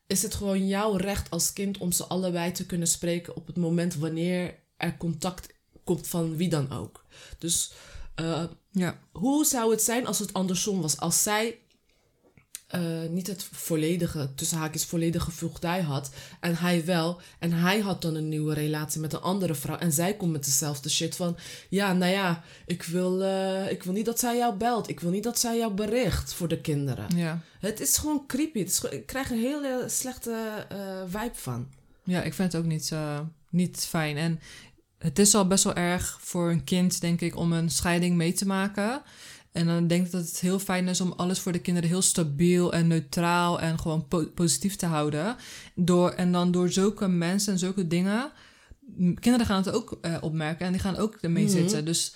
is 0.07 0.21
het 0.21 0.35
gewoon 0.35 0.67
jouw 0.67 0.95
recht 0.95 1.29
als 1.29 1.53
kind 1.53 1.77
om 1.77 1.91
ze 1.91 2.05
allebei 2.05 2.51
te 2.51 2.65
kunnen 2.65 2.87
spreken 2.87 3.35
op 3.35 3.47
het 3.47 3.57
moment 3.57 3.95
wanneer 3.95 4.55
er 4.77 4.97
contact 4.97 5.53
komt 5.83 6.07
van 6.07 6.37
wie 6.37 6.49
dan 6.49 6.71
ook. 6.71 7.05
Dus 7.37 7.71
eh, 8.15 8.43
Ja. 8.71 8.99
hoe 9.11 9.45
zou 9.45 9.71
het 9.71 9.81
zijn 9.81 10.07
als 10.07 10.19
het 10.19 10.33
andersom 10.33 10.81
was? 10.81 10.97
Als 10.97 11.23
zij 11.23 11.59
eh, 12.75 13.09
niet 13.09 13.27
het 13.27 13.47
volledige, 13.51 14.29
tussen 14.35 14.57
haakjes 14.57 14.85
volledige 14.85 15.31
voogdij 15.31 15.81
had. 15.81 16.09
En 16.39 16.55
hij 16.57 16.85
wel. 16.85 17.21
En 17.39 17.51
hij 17.51 17.79
had 17.79 18.01
dan 18.01 18.15
een 18.15 18.29
nieuwe 18.29 18.53
relatie 18.53 19.01
met 19.01 19.13
een 19.13 19.21
andere 19.21 19.55
vrouw. 19.55 19.77
En 19.77 19.91
zij 19.91 20.13
komt 20.15 20.31
met 20.31 20.45
dezelfde 20.45 20.89
shit 20.89 21.15
van... 21.15 21.37
Ja, 21.69 21.93
nou 21.93 22.11
ja, 22.11 22.43
ik 22.65 22.83
wil, 22.83 23.23
eh, 23.23 23.71
ik 23.71 23.83
wil 23.83 23.93
niet 23.93 24.05
dat 24.05 24.19
zij 24.19 24.37
jou 24.37 24.55
belt. 24.55 24.89
Ik 24.89 24.99
wil 24.99 25.11
niet 25.11 25.23
dat 25.23 25.39
zij 25.39 25.57
jou 25.57 25.73
bericht 25.73 26.33
voor 26.33 26.47
de 26.47 26.61
kinderen. 26.61 27.05
Ja. 27.15 27.39
Het 27.59 27.79
is 27.79 27.97
gewoon 27.97 28.23
creepy. 28.27 28.59
Het 28.59 28.69
is 28.69 28.79
gewoon- 28.79 28.95
ik 28.95 29.05
krijg 29.05 29.29
een 29.29 29.39
hele 29.39 29.83
slechte 29.87 30.65
eh, 30.69 30.77
vibe 31.07 31.35
van. 31.35 31.67
Ja, 32.03 32.21
ik 32.21 32.33
vind 32.33 32.51
het 32.53 32.61
ook 32.61 32.67
niet, 32.67 32.91
niet 33.49 33.85
fijn. 33.89 34.17
En 34.17 34.39
het 34.97 35.19
is 35.19 35.35
al 35.35 35.47
best 35.47 35.63
wel 35.63 35.75
erg 35.75 36.17
voor 36.21 36.49
een 36.51 36.63
kind, 36.63 37.01
denk 37.01 37.21
ik, 37.21 37.35
om 37.35 37.53
een 37.53 37.69
scheiding 37.69 38.15
mee 38.15 38.33
te 38.33 38.45
maken. 38.47 39.01
En 39.55 39.65
dan 39.65 39.87
denk 39.87 40.05
ik 40.05 40.11
dat 40.11 40.25
het 40.25 40.39
heel 40.39 40.59
fijn 40.59 40.87
is 40.87 41.01
om 41.01 41.11
alles 41.17 41.39
voor 41.39 41.51
de 41.51 41.59
kinderen 41.59 41.89
heel 41.89 42.01
stabiel 42.01 42.73
en 42.73 42.87
neutraal 42.87 43.59
en 43.59 43.79
gewoon 43.79 44.07
po- 44.07 44.25
positief 44.25 44.75
te 44.75 44.85
houden. 44.85 45.35
Door, 45.75 46.09
en 46.09 46.31
dan 46.31 46.51
door 46.51 46.69
zulke 46.71 47.07
mensen 47.07 47.53
en 47.53 47.59
zulke 47.59 47.87
dingen. 47.87 48.31
Kinderen 49.19 49.45
gaan 49.45 49.63
het 49.63 49.71
ook 49.71 49.97
eh, 50.01 50.17
opmerken 50.21 50.65
en 50.65 50.71
die 50.71 50.81
gaan 50.81 50.97
ook 50.97 51.17
ermee 51.21 51.43
Mhm. 51.43 51.53
zitten. 51.53 51.85
Dus 51.85 52.15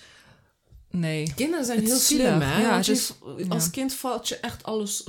nee. 0.90 1.32
Kinderen 1.34 1.64
zijn 1.64 1.78
Het 1.78 1.86
heel 1.86 1.96
slim, 1.98 2.18
zielig. 2.18 2.54
hè? 2.54 2.60
Ja, 2.62 2.76
als 3.48 3.64
ja. 3.64 3.70
kind 3.70 3.94
valt 3.94 4.28
je 4.28 4.36
echt 4.36 4.62
alles... 4.62 5.04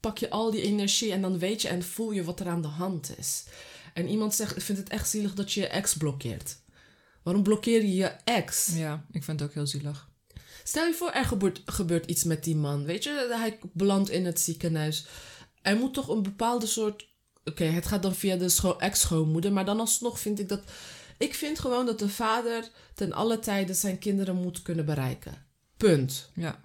Pak 0.00 0.18
je 0.18 0.30
al 0.30 0.50
die 0.50 0.62
energie 0.62 1.12
en 1.12 1.20
dan 1.22 1.38
weet 1.38 1.62
je 1.62 1.68
en 1.68 1.82
voel 1.82 2.10
je 2.12 2.24
wat 2.24 2.40
er 2.40 2.48
aan 2.48 2.62
de 2.62 2.68
hand 2.68 3.18
is. 3.18 3.44
En 3.94 4.08
iemand 4.08 4.34
zegt, 4.34 4.56
ik 4.56 4.62
vind 4.62 4.78
het 4.78 4.88
echt 4.88 5.08
zielig 5.08 5.34
dat 5.34 5.52
je 5.52 5.60
je 5.60 5.66
ex 5.66 5.94
blokkeert. 5.96 6.56
Waarom 7.22 7.42
blokkeer 7.42 7.82
je 7.82 7.94
je 7.94 8.06
ex? 8.24 8.68
Ja, 8.74 9.04
ik 9.12 9.24
vind 9.24 9.40
het 9.40 9.48
ook 9.48 9.54
heel 9.54 9.66
zielig. 9.66 10.08
Stel 10.64 10.86
je 10.86 10.94
voor, 10.94 11.10
er 11.10 11.24
gebeurt, 11.24 11.62
gebeurt 11.64 12.06
iets 12.06 12.24
met 12.24 12.44
die 12.44 12.56
man. 12.56 12.84
Weet 12.84 13.04
je, 13.04 13.28
hij 13.30 13.58
belandt 13.72 14.10
in 14.10 14.26
het 14.26 14.40
ziekenhuis. 14.40 15.06
Er 15.62 15.76
moet 15.76 15.94
toch 15.94 16.08
een 16.08 16.22
bepaalde 16.22 16.66
soort... 16.66 17.10
Oké, 17.44 17.64
het 17.64 17.86
gaat 17.86 18.02
dan 18.02 18.14
via 18.14 18.36
de 18.36 18.48
scho- 18.48 18.76
ex-schoonmoeder. 18.78 19.52
Maar 19.52 19.64
dan 19.64 19.80
alsnog 19.80 20.20
vind 20.20 20.38
ik 20.38 20.48
dat... 20.48 20.62
Ik 21.18 21.34
vind 21.34 21.58
gewoon 21.58 21.86
dat 21.86 21.98
de 21.98 22.08
vader 22.08 22.68
ten 22.94 23.12
alle 23.12 23.38
tijden 23.38 23.74
zijn 23.74 23.98
kinderen 23.98 24.36
moet 24.36 24.62
kunnen 24.62 24.84
bereiken. 24.84 25.46
Punt. 25.76 26.30
Ja, 26.34 26.60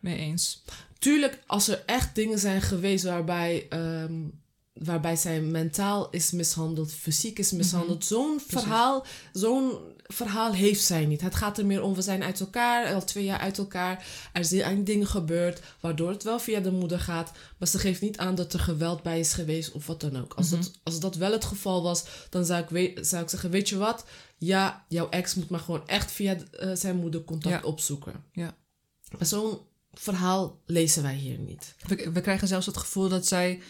mee 0.00 0.16
eens. 0.16 0.62
Tuurlijk, 0.98 1.38
als 1.46 1.68
er 1.68 1.82
echt 1.86 2.14
dingen 2.14 2.38
zijn 2.38 2.62
geweest 2.62 3.04
waarbij... 3.04 3.66
ehm, 3.68 4.22
waarbij 4.84 5.16
zij 5.16 5.40
mentaal 5.40 6.10
is 6.10 6.30
mishandeld, 6.30 6.92
fysiek 6.92 7.38
is 7.38 7.52
mishandeld. 7.52 7.98
Mhm. 7.98 8.06
Zo'n 8.08 8.40
verhaal, 8.46 9.06
zo'n 9.32 9.72
verhaal 10.06 10.52
heeft 10.52 10.82
zij 10.82 11.06
niet. 11.06 11.20
Het 11.20 11.34
gaat 11.34 11.58
er 11.58 11.66
meer 11.66 11.82
om, 11.82 11.94
we 11.94 12.02
zijn 12.02 12.22
uit 12.24 12.40
elkaar, 12.40 12.94
al 12.94 13.04
twee 13.04 13.24
jaar 13.24 13.38
uit 13.38 13.58
elkaar. 13.58 14.06
Er 14.32 14.44
zijn 14.44 14.84
dingen 14.84 15.06
gebeurd, 15.06 15.60
waardoor 15.80 16.10
het 16.10 16.22
wel 16.22 16.38
via 16.38 16.60
de 16.60 16.70
moeder 16.70 17.00
gaat. 17.00 17.32
Maar 17.58 17.68
ze 17.68 17.78
geeft 17.78 18.00
niet 18.00 18.18
aan 18.18 18.34
dat 18.34 18.52
er 18.52 18.60
geweld 18.60 19.02
bij 19.02 19.20
is 19.20 19.32
geweest 19.32 19.72
of 19.72 19.86
wat 19.86 20.00
dan 20.00 20.16
ook. 20.16 20.34
Als, 20.34 20.50
Mhm. 20.50 20.60
dat, 20.60 20.72
als 20.82 21.00
dat 21.00 21.14
wel 21.14 21.32
het 21.32 21.44
geval 21.44 21.82
was, 21.82 22.04
dan 22.30 22.44
zou 22.44 22.64
ik, 22.76 22.98
zou 23.04 23.22
ik 23.22 23.28
zeggen, 23.30 23.50
weet 23.50 23.68
je 23.68 23.76
wat? 23.76 24.04
Ja, 24.38 24.84
jouw 24.88 25.08
ex 25.08 25.34
moet 25.34 25.48
maar 25.48 25.60
gewoon 25.60 25.88
echt 25.88 26.12
via 26.12 26.36
eh, 26.50 26.70
zijn 26.74 26.96
moeder 26.96 27.24
contact 27.24 27.62
Ja. 27.62 27.68
opzoeken. 27.68 28.24
Ja. 28.32 28.56
Maar 29.18 29.26
zo'n 29.26 29.58
verhaal 29.92 30.60
lezen 30.66 31.02
wij 31.02 31.14
hier 31.14 31.38
niet. 31.38 31.74
We, 31.86 32.10
we 32.12 32.20
krijgen 32.20 32.48
zelfs 32.48 32.66
het 32.66 32.76
gevoel 32.76 33.08
dat 33.08 33.26
zij, 33.26 33.60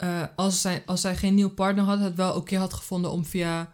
eh, 0.00 0.24
als 0.36 0.60
zij, 0.60 0.82
als 0.86 1.00
zij 1.00 1.16
geen 1.16 1.34
nieuwe 1.34 1.50
partner 1.52 1.84
had, 1.84 1.98
het 2.00 2.14
wel 2.14 2.34
oké 2.34 2.56
had 2.56 2.72
gevonden 2.72 3.10
om 3.10 3.24
via, 3.24 3.72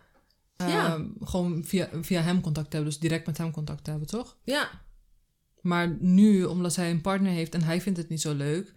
eh, 0.57 0.69
Ja. 0.69 1.05
gewoon 1.21 1.65
via, 1.65 1.89
via 2.03 2.21
hem 2.21 2.41
contact 2.41 2.71
te 2.71 2.77
hebben. 2.77 2.93
Dus 2.95 3.01
direct 3.03 3.27
met 3.27 3.39
hem 3.39 3.51
contact 3.51 3.85
te 3.85 3.91
hebben, 3.91 4.09
toch? 4.09 4.37
Ja, 4.45 4.85
Maar 5.61 5.97
nu, 6.01 6.45
omdat 6.45 6.73
zij 6.73 6.91
een 6.91 7.01
partner 7.01 7.33
heeft 7.33 7.55
en 7.55 7.62
hij 7.62 7.81
vindt 7.81 7.99
het 7.99 8.09
niet 8.09 8.21
zo 8.21 8.35
leuk, 8.35 8.73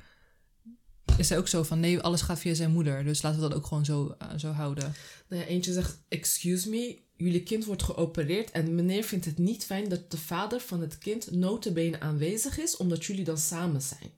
is 1.18 1.28
zij 1.28 1.38
ook 1.38 1.48
zo 1.48 1.64
van 1.64 1.80
nee, 1.80 2.00
alles 2.00 2.22
gaat 2.22 2.40
via 2.40 2.54
zijn 2.54 2.72
moeder. 2.72 3.04
Dus 3.04 3.22
laten 3.22 3.42
we 3.42 3.48
dat 3.48 3.58
ook 3.58 3.66
gewoon 3.66 3.86
zo, 3.86 4.16
eh, 4.20 4.28
zo 4.38 4.52
houden. 4.52 4.94
Nou 5.28 5.42
ja, 5.42 5.48
eentje 5.48 5.74
zegt, 5.74 6.02
excuse 6.08 6.70
me, 6.70 7.00
jullie 7.18 7.44
kind 7.44 7.66
wordt 7.66 7.84
geopereerd 7.84 8.52
en 8.52 8.76
meneer 8.76 9.04
vindt 9.04 9.26
het 9.26 9.38
niet 9.38 9.66
fijn 9.66 9.90
dat 9.90 10.12
de 10.12 10.18
vader 10.18 10.60
van 10.60 10.82
het 10.82 10.98
kind 10.98 11.32
notabene 11.32 12.00
aanwezig 12.00 12.58
is, 12.58 12.78
omdat 12.78 13.06
jullie 13.06 13.24
dan 13.24 13.38
samen 13.38 13.82
zijn. 13.82 14.12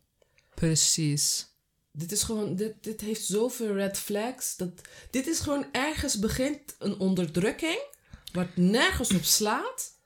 Precies. 0.56 1.50
Dit 1.91 2.12
is 2.12 2.23
gewoon, 2.23 2.56
dit, 2.56 2.73
dit 2.82 3.01
heeft 3.01 3.25
zoveel 3.25 3.73
red 3.73 3.97
flags. 3.97 4.56
Dat, 4.56 4.71
dit 5.10 5.27
is 5.27 5.39
gewoon 5.39 5.65
ergens 5.71 6.19
begint 6.19 6.75
een 6.80 6.99
onderdrukking, 6.99 7.80
wat 8.32 8.56
nergens 8.56 9.13
op 9.13 9.23
slaat. 9.23 9.99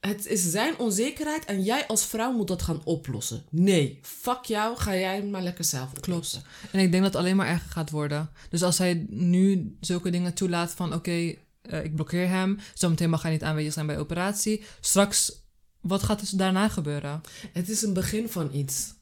Het 0.00 0.26
is 0.26 0.50
zijn 0.50 0.78
onzekerheid 0.78 1.44
en 1.44 1.62
jij 1.62 1.86
als 1.86 2.06
vrouw 2.06 2.32
moet 2.32 2.48
dat 2.48 2.62
gaan 2.62 2.84
oplossen. 2.84 3.44
Nee, 3.50 3.98
fuck 4.02 4.44
jou, 4.44 4.76
ga 4.76 4.96
jij 4.96 5.24
maar 5.24 5.42
lekker 5.42 5.64
zelf 5.64 5.92
oplossen. 5.96 6.42
En 6.72 6.80
ik 6.80 6.90
denk 6.90 7.02
dat 7.02 7.12
het 7.12 7.22
alleen 7.22 7.36
maar 7.36 7.46
erger 7.46 7.70
gaat 7.70 7.90
worden. 7.90 8.30
Dus 8.50 8.62
als 8.62 8.78
hij 8.78 9.06
nu 9.08 9.76
zulke 9.80 10.10
dingen 10.10 10.34
toelaat 10.34 10.70
van 10.70 10.94
oké, 10.94 11.34
eh, 11.62 11.84
ik 11.84 11.94
blokkeer 11.94 12.28
hem, 12.28 12.58
zometeen 12.74 13.10
mag 13.10 13.22
hij 13.22 13.30
niet 13.30 13.42
aanwezig 13.42 13.72
zijn 13.72 13.86
bij 13.86 13.98
operatie. 13.98 14.64
Straks, 14.80 15.32
wat 15.80 16.02
gaat 16.02 16.20
er 16.20 16.36
daarna 16.36 16.68
gebeuren? 16.68 17.20
Het 17.52 17.68
is 17.68 17.82
een 17.82 17.92
begin 17.92 18.28
van 18.28 18.54
iets. 18.54 18.94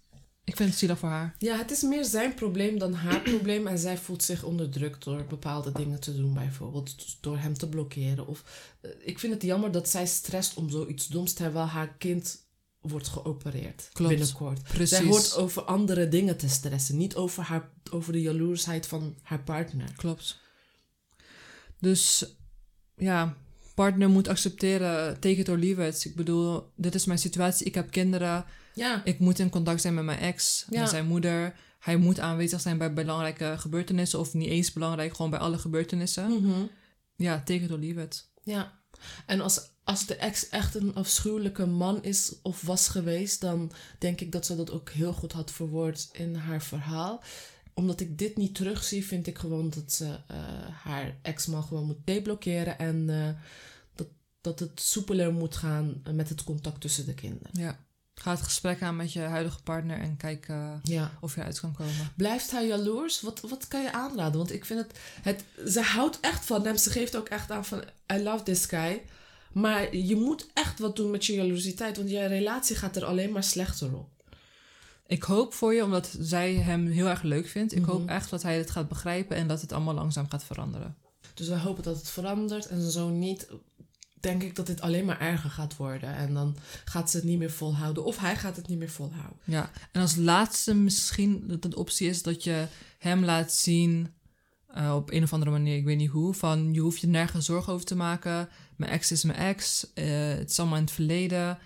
Ik 0.50 0.56
vind 0.56 0.68
het 0.68 0.78
zielig 0.78 0.98
voor 0.98 1.08
haar. 1.08 1.34
Ja, 1.38 1.56
het 1.56 1.70
is 1.70 1.82
meer 1.82 2.04
zijn 2.04 2.34
probleem 2.34 2.78
dan 2.78 2.92
haar 2.92 3.20
probleem. 3.20 3.66
En 3.66 3.78
zij 3.78 3.98
voelt 3.98 4.22
zich 4.22 4.44
onderdrukt 4.44 5.04
door 5.04 5.24
bepaalde 5.24 5.72
dingen 5.72 6.00
te 6.00 6.16
doen, 6.16 6.34
bijvoorbeeld 6.34 7.16
door 7.20 7.38
hem 7.38 7.54
te 7.54 7.68
blokkeren. 7.68 8.26
Of, 8.26 8.44
eh, 8.80 8.90
ik 9.00 9.18
vind 9.18 9.32
het 9.32 9.42
jammer 9.42 9.72
dat 9.72 9.88
zij 9.88 10.06
stresst 10.06 10.54
om 10.54 10.70
zoiets 10.70 11.06
doms 11.06 11.32
terwijl 11.32 11.66
haar 11.66 11.94
kind 11.98 12.48
wordt 12.80 13.08
geopereerd 13.08 13.88
Klopt. 13.92 14.10
binnenkort. 14.10 14.62
Precies. 14.62 14.88
Zij 14.88 15.06
hoort 15.06 15.36
over 15.36 15.62
andere 15.62 16.08
dingen 16.08 16.36
te 16.36 16.48
stressen, 16.48 16.96
niet 16.96 17.14
over, 17.14 17.42
haar, 17.42 17.70
over 17.90 18.12
de 18.12 18.20
jaloersheid 18.20 18.86
van 18.86 19.16
haar 19.22 19.42
partner. 19.42 19.92
Klopt. 19.96 20.40
Dus 21.78 22.24
ja, 22.96 23.36
partner 23.74 24.08
moet 24.08 24.28
accepteren, 24.28 25.20
take 25.20 25.36
it 25.36 25.48
or 25.48 25.58
leave 25.58 25.86
it. 25.86 26.04
Ik 26.04 26.14
bedoel, 26.14 26.72
dit 26.76 26.94
is 26.94 27.04
mijn 27.04 27.18
situatie, 27.18 27.66
ik 27.66 27.74
heb 27.74 27.90
kinderen. 27.90 28.44
Ja, 28.74 29.04
Ik 29.04 29.18
moet 29.18 29.38
in 29.38 29.50
contact 29.50 29.80
zijn 29.80 29.94
met 29.94 30.04
mijn 30.04 30.18
ex, 30.18 30.66
Ja. 30.70 30.80
met 30.80 30.88
zijn 30.90 31.06
moeder. 31.06 31.54
Hij 31.78 31.96
moet 31.96 32.20
aanwezig 32.20 32.61
zijn 32.61 32.78
bij 32.78 32.92
belangrijke 32.92 33.54
gebeurtenissen. 33.59 34.18
Of 34.18 34.35
niet 34.35 34.48
eens 34.48 34.72
belangrijk, 34.72 35.14
gewoon 35.16 35.30
bij 35.30 35.40
alle 35.40 35.59
gebeurtenissen. 35.59 36.30
Mhm. 36.42 36.62
Ja, 37.16 37.38
take 37.38 37.61
it 37.64 37.70
or 37.70 37.78
leave 37.78 38.00
it. 38.02 38.28
ja. 38.42 38.78
En 39.26 39.40
als, 39.40 39.70
als 39.85 40.06
de 40.06 40.14
ex 40.16 40.48
echt 40.48 40.74
een 40.74 40.94
afschuwelijke 40.94 41.66
man 41.66 42.02
is 42.02 42.35
of 42.42 42.62
was 42.62 42.88
geweest, 42.88 43.40
dan 43.40 43.72
denk 43.98 44.20
ik 44.20 44.33
dat 44.33 44.46
ze 44.46 44.56
dat 44.56 44.70
ook 44.70 44.90
heel 44.90 45.12
goed 45.12 45.33
had 45.33 45.50
verwoord 45.50 46.09
in 46.12 46.35
haar 46.35 46.62
verhaal. 46.62 47.22
Omdat 47.74 48.00
ik 48.00 48.18
dit 48.18 48.37
niet 48.37 48.54
terugzie, 48.54 49.06
vind 49.06 49.26
ik 49.26 49.38
gewoon 49.38 49.70
dat 49.70 49.92
ze 49.92 50.04
eh, 50.26 50.37
haar 50.83 51.18
ex-man 51.22 51.62
gewoon 51.62 51.87
moet 51.87 51.96
deblokkeren 52.06 52.78
en 52.78 53.11
eh, 53.11 53.28
dat, 53.94 54.09
dat 54.40 54.59
het 54.59 54.80
soepeler 54.80 55.33
moet 55.33 55.56
gaan 55.56 56.02
met 56.12 56.28
het 56.28 56.44
contact 56.44 56.80
tussen 56.80 57.06
de 57.06 57.14
kinderen. 57.14 57.50
Ja. 57.52 57.78
Ga 58.22 58.30
het 58.30 58.42
gesprek 58.42 58.83
aan 58.83 58.96
met 58.96 59.12
je 59.12 59.20
huidige 59.20 59.62
partner 59.62 59.98
en 60.00 60.16
kijk 60.16 60.48
eh, 60.48 60.72
Ja. 60.83 61.11
of 61.20 61.35
je 61.35 61.42
uit 61.42 61.61
kan 61.61 61.72
komen. 61.72 62.12
Blijft 62.16 62.50
hij 62.50 62.66
jaloers? 62.66 63.20
Wat, 63.20 63.40
wat 63.40 63.68
kan 63.68 63.83
je 63.83 63.92
aanraden? 63.92 64.37
Want 64.38 64.52
ik 64.52 64.64
vind 64.64 64.80
het, 64.80 64.98
het... 65.22 65.72
Ze 65.72 65.80
houdt 65.80 66.20
echt 66.20 66.44
van 66.46 66.64
hem. 66.64 66.76
Ze 66.76 66.90
geeft 66.90 67.16
ook 67.16 67.28
echt 67.28 67.50
aan 67.50 67.64
van... 67.64 67.83
I 68.12 68.22
love 68.22 68.42
this 68.42 68.64
guy. 68.64 69.02
Maar 69.52 69.96
je 69.96 70.16
moet 70.16 70.46
echt 70.54 70.78
wat 70.78 70.96
doen 70.96 71.11
met 71.11 71.26
je 71.26 71.33
jaloersiteit. 71.35 71.96
Want 71.96 72.11
je 72.11 72.24
relatie 72.26 72.76
gaat 72.76 72.96
er 72.96 73.04
alleen 73.04 73.33
maar 73.33 73.44
slechter 73.44 73.94
op. 73.96 74.09
Ik 75.06 75.22
hoop 75.22 75.54
voor 75.54 75.74
je, 75.74 75.85
omdat 75.85 76.14
zij 76.20 76.54
hem 76.54 76.87
heel 76.87 77.06
erg 77.09 77.22
leuk 77.22 77.46
vindt. 77.48 77.72
Ik 77.74 77.80
Mhm. 77.80 77.90
hoop 77.90 78.09
echt 78.09 78.30
dat 78.30 78.42
hij 78.42 78.59
het 78.59 78.70
gaat 78.70 78.88
begrijpen 78.88 79.37
en 79.37 79.46
dat 79.48 79.61
het 79.61 79.72
allemaal 79.72 79.94
langzaam 79.94 80.26
gaat 80.30 80.44
veranderen. 80.44 80.96
Dus 81.35 81.48
wij 81.48 81.59
hopen 81.59 81.83
dat 81.83 81.96
het 81.96 82.11
verandert. 82.11 82.66
En 82.66 82.90
zo 82.90 83.09
niet... 83.09 83.46
Denk 84.20 84.42
ik 84.42 84.56
dat 84.56 84.66
dit 84.66 84.80
alleen 84.80 85.04
maar 85.04 85.20
erger 85.20 85.50
gaat 85.50 85.76
worden. 85.76 86.14
En 86.14 86.35
dan 86.35 86.56
gaat 86.85 87.11
ze 87.11 87.16
het 87.16 87.26
niet 87.26 87.38
meer 87.38 87.50
volhouden. 87.50 88.04
Of 88.04 88.18
hij 88.18 88.37
gaat 88.37 88.56
het 88.56 88.68
niet 88.68 88.78
meer 88.78 88.90
volhouden. 88.90 89.38
Ja, 89.44 89.70
en 89.92 90.00
als 90.00 90.16
laatste 90.16 90.74
misschien 90.74 91.44
dat 91.46 91.62
de 91.62 91.76
optie 91.76 92.09
is 92.09 92.22
dat 92.22 92.44
je 92.44 92.66
hem 92.98 93.24
laat 93.24 93.52
zien 93.52 94.14
eh, 94.66 94.94
op 94.94 95.11
een 95.11 95.22
of 95.22 95.33
andere 95.33 95.50
manier, 95.50 95.76
ik 95.76 95.85
weet 95.85 95.96
niet 95.96 96.11
hoe, 96.11 96.35
van 96.35 96.74
je 96.74 96.80
hoeft 96.80 97.00
je 97.00 97.06
nergens 97.06 97.46
zorgen 97.46 97.72
over 97.72 97.87
te 97.87 97.96
maken. 97.96 98.48
Mijn 98.76 98.90
ex 98.90 99.12
is 99.12 99.24
mijn 99.24 99.38
ex, 99.38 99.92
eh, 99.94 100.06
het 100.28 100.50
is 100.50 100.59
allemaal 100.59 100.78
in 100.78 100.85
het 100.85 100.92
verleden. 100.92 101.59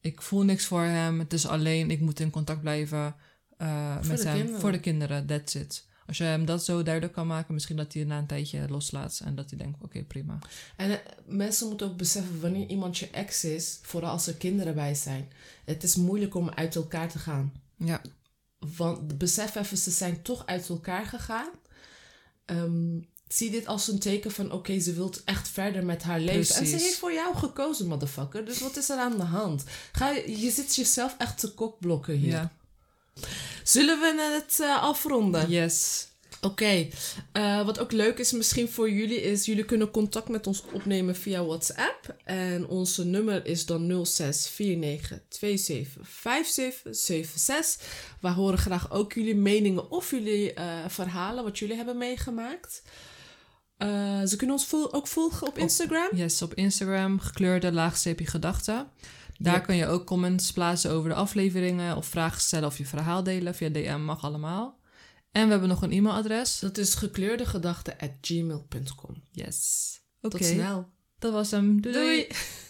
Ik 0.00 0.22
voel 0.22 0.42
niks 0.42 0.66
voor 0.66 0.82
hem, 0.82 1.18
het 1.18 1.32
is 1.32 1.46
alleen, 1.46 1.90
ik 1.90 2.00
moet 2.00 2.20
in 2.20 2.30
contact 2.30 2.60
blijven 2.60 3.14
eh, 3.56 4.00
met 4.06 4.24
hem. 4.24 4.34
kinderen. 4.36 4.60
Voor 4.60 4.72
de 4.72 4.80
kinderen, 4.80 5.26
that's 5.26 5.54
it. 5.54 5.86
Als 6.12 6.20
je 6.20 6.26
hem 6.26 6.44
dat 6.44 6.64
zo 6.64 6.82
duidelijk 6.82 7.14
kan 7.14 7.26
maken, 7.26 7.54
misschien 7.54 7.76
dat 7.76 7.92
hij 7.92 8.04
na 8.04 8.18
een 8.18 8.26
tijdje 8.26 8.68
loslaat 8.68 9.20
en 9.24 9.34
dat 9.34 9.50
hij 9.50 9.58
denkt, 9.58 9.82
oké, 9.82 10.02
prima. 10.02 10.38
En 10.76 10.90
eh, 10.90 10.98
mensen 11.26 11.68
moeten 11.68 11.86
ook 11.86 11.96
beseffen, 11.96 12.40
wanneer 12.40 12.68
iemand 12.68 12.98
je 12.98 13.10
ex 13.10 13.44
is, 13.44 13.78
vooral 13.82 14.10
als 14.10 14.26
er 14.26 14.34
kinderen 14.34 14.74
bij 14.74 14.94
zijn, 14.94 15.32
het 15.64 15.82
is 15.82 15.96
moeilijk 15.96 16.34
om 16.34 16.50
uit 16.50 16.74
elkaar 16.74 17.08
te 17.08 17.18
gaan. 17.18 17.52
Ja, 17.76 18.00
Want 18.76 19.18
besef 19.18 19.54
even, 19.54 19.76
ze 19.76 19.90
zijn 19.90 20.22
toch 20.22 20.46
uit 20.46 20.68
elkaar 20.68 21.06
gegaan. 21.06 21.50
Ehm, 22.44 23.00
zie 23.28 23.50
dit 23.50 23.66
als 23.66 23.88
een 23.88 23.98
teken 23.98 24.30
van, 24.30 24.52
oké, 24.52 24.80
ze 24.80 24.92
wil 24.92 25.14
echt 25.24 25.48
verder 25.48 25.84
met 25.84 26.02
haar 26.02 26.20
leven. 26.20 26.56
En 26.56 26.66
ze 26.66 26.76
heeft 26.76 26.98
voor 26.98 27.12
jou 27.12 27.36
gekozen, 27.36 27.86
motherfucker. 27.86 28.44
Dus 28.44 28.60
wat 28.60 28.76
is 28.76 28.88
er 28.88 28.98
aan 28.98 29.16
de 29.16 29.24
hand? 29.24 29.64
Ga, 29.92 30.10
je 30.10 30.40
je 30.40 30.50
zit 30.50 30.74
jezelf 30.74 31.14
echt 31.18 31.38
te 31.38 31.54
kokblokken 31.54 32.14
hier. 32.14 32.30
ja. 32.30 32.52
Zullen 33.62 34.00
we 34.00 34.40
het 34.40 34.60
eh, 34.60 34.82
afronden? 34.82 35.50
Yes. 35.50 36.06
Oké, 36.44 36.88
eh, 37.32 37.64
wat 37.64 37.78
ook 37.78 37.92
leuk 37.92 38.18
is 38.18 38.32
misschien 38.32 38.68
voor 38.68 38.90
jullie 38.90 39.22
is, 39.22 39.44
jullie 39.44 39.64
kunnen 39.64 39.90
contact 39.90 40.28
met 40.28 40.46
ons 40.46 40.62
opnemen 40.72 41.16
via 41.16 41.44
WhatsApp. 41.44 42.16
En 42.24 42.66
onze 42.66 43.04
nummer 43.04 43.46
is 43.46 43.66
dan 43.66 43.86
0649275776. 43.86 43.90
We 48.20 48.28
horen 48.28 48.58
graag 48.58 48.90
ook 48.90 49.12
jullie 49.12 49.36
meningen 49.36 49.90
of 49.90 50.10
jullie 50.10 50.52
eh, 50.52 50.64
verhalen, 50.88 51.44
wat 51.44 51.58
jullie 51.58 51.76
hebben 51.76 51.98
meegemaakt. 51.98 52.82
Eh, 53.76 54.22
ze 54.24 54.36
kunnen 54.36 54.56
ons 54.56 54.92
ook 54.92 55.06
volgen 55.06 55.46
op 55.46 55.58
Instagram. 55.58 56.08
Yes, 56.14 56.42
op 56.42 56.54
Instagram, 56.54 57.18
gekleurde 57.18 57.72
laagstreepje 57.72 58.26
gedachten. 58.26 58.88
Daar 59.42 59.60
kun 59.60 59.76
je 59.76 59.86
ook 59.86 60.06
comments 60.06 60.52
plaatsen 60.52 60.90
over 60.90 61.08
de 61.08 61.14
afleveringen 61.16 61.96
of 61.96 62.06
vragen 62.06 62.40
stellen 62.40 62.68
of 62.68 62.78
je 62.78 62.86
verhaal 62.86 63.22
delen. 63.22 63.54
Via 63.54 63.68
DM 63.68 64.00
mag 64.04 64.24
allemaal. 64.24 64.80
En 65.30 65.44
we 65.44 65.50
hebben 65.50 65.68
nog 65.68 65.82
een 65.82 65.92
e-mailadres. 65.92 66.58
Dat 66.58 66.78
is 66.78 66.94
gekleurdegedachten@gmail.com. 66.94 69.22
Yes. 69.30 69.90
Oké, 70.20 70.38
Tot 70.38 70.46
snel. 70.46 70.88
dat 71.18 71.32
was 71.32 71.50
hem. 71.50 71.80
Doei. 71.80 71.94
Doei. 71.94 72.26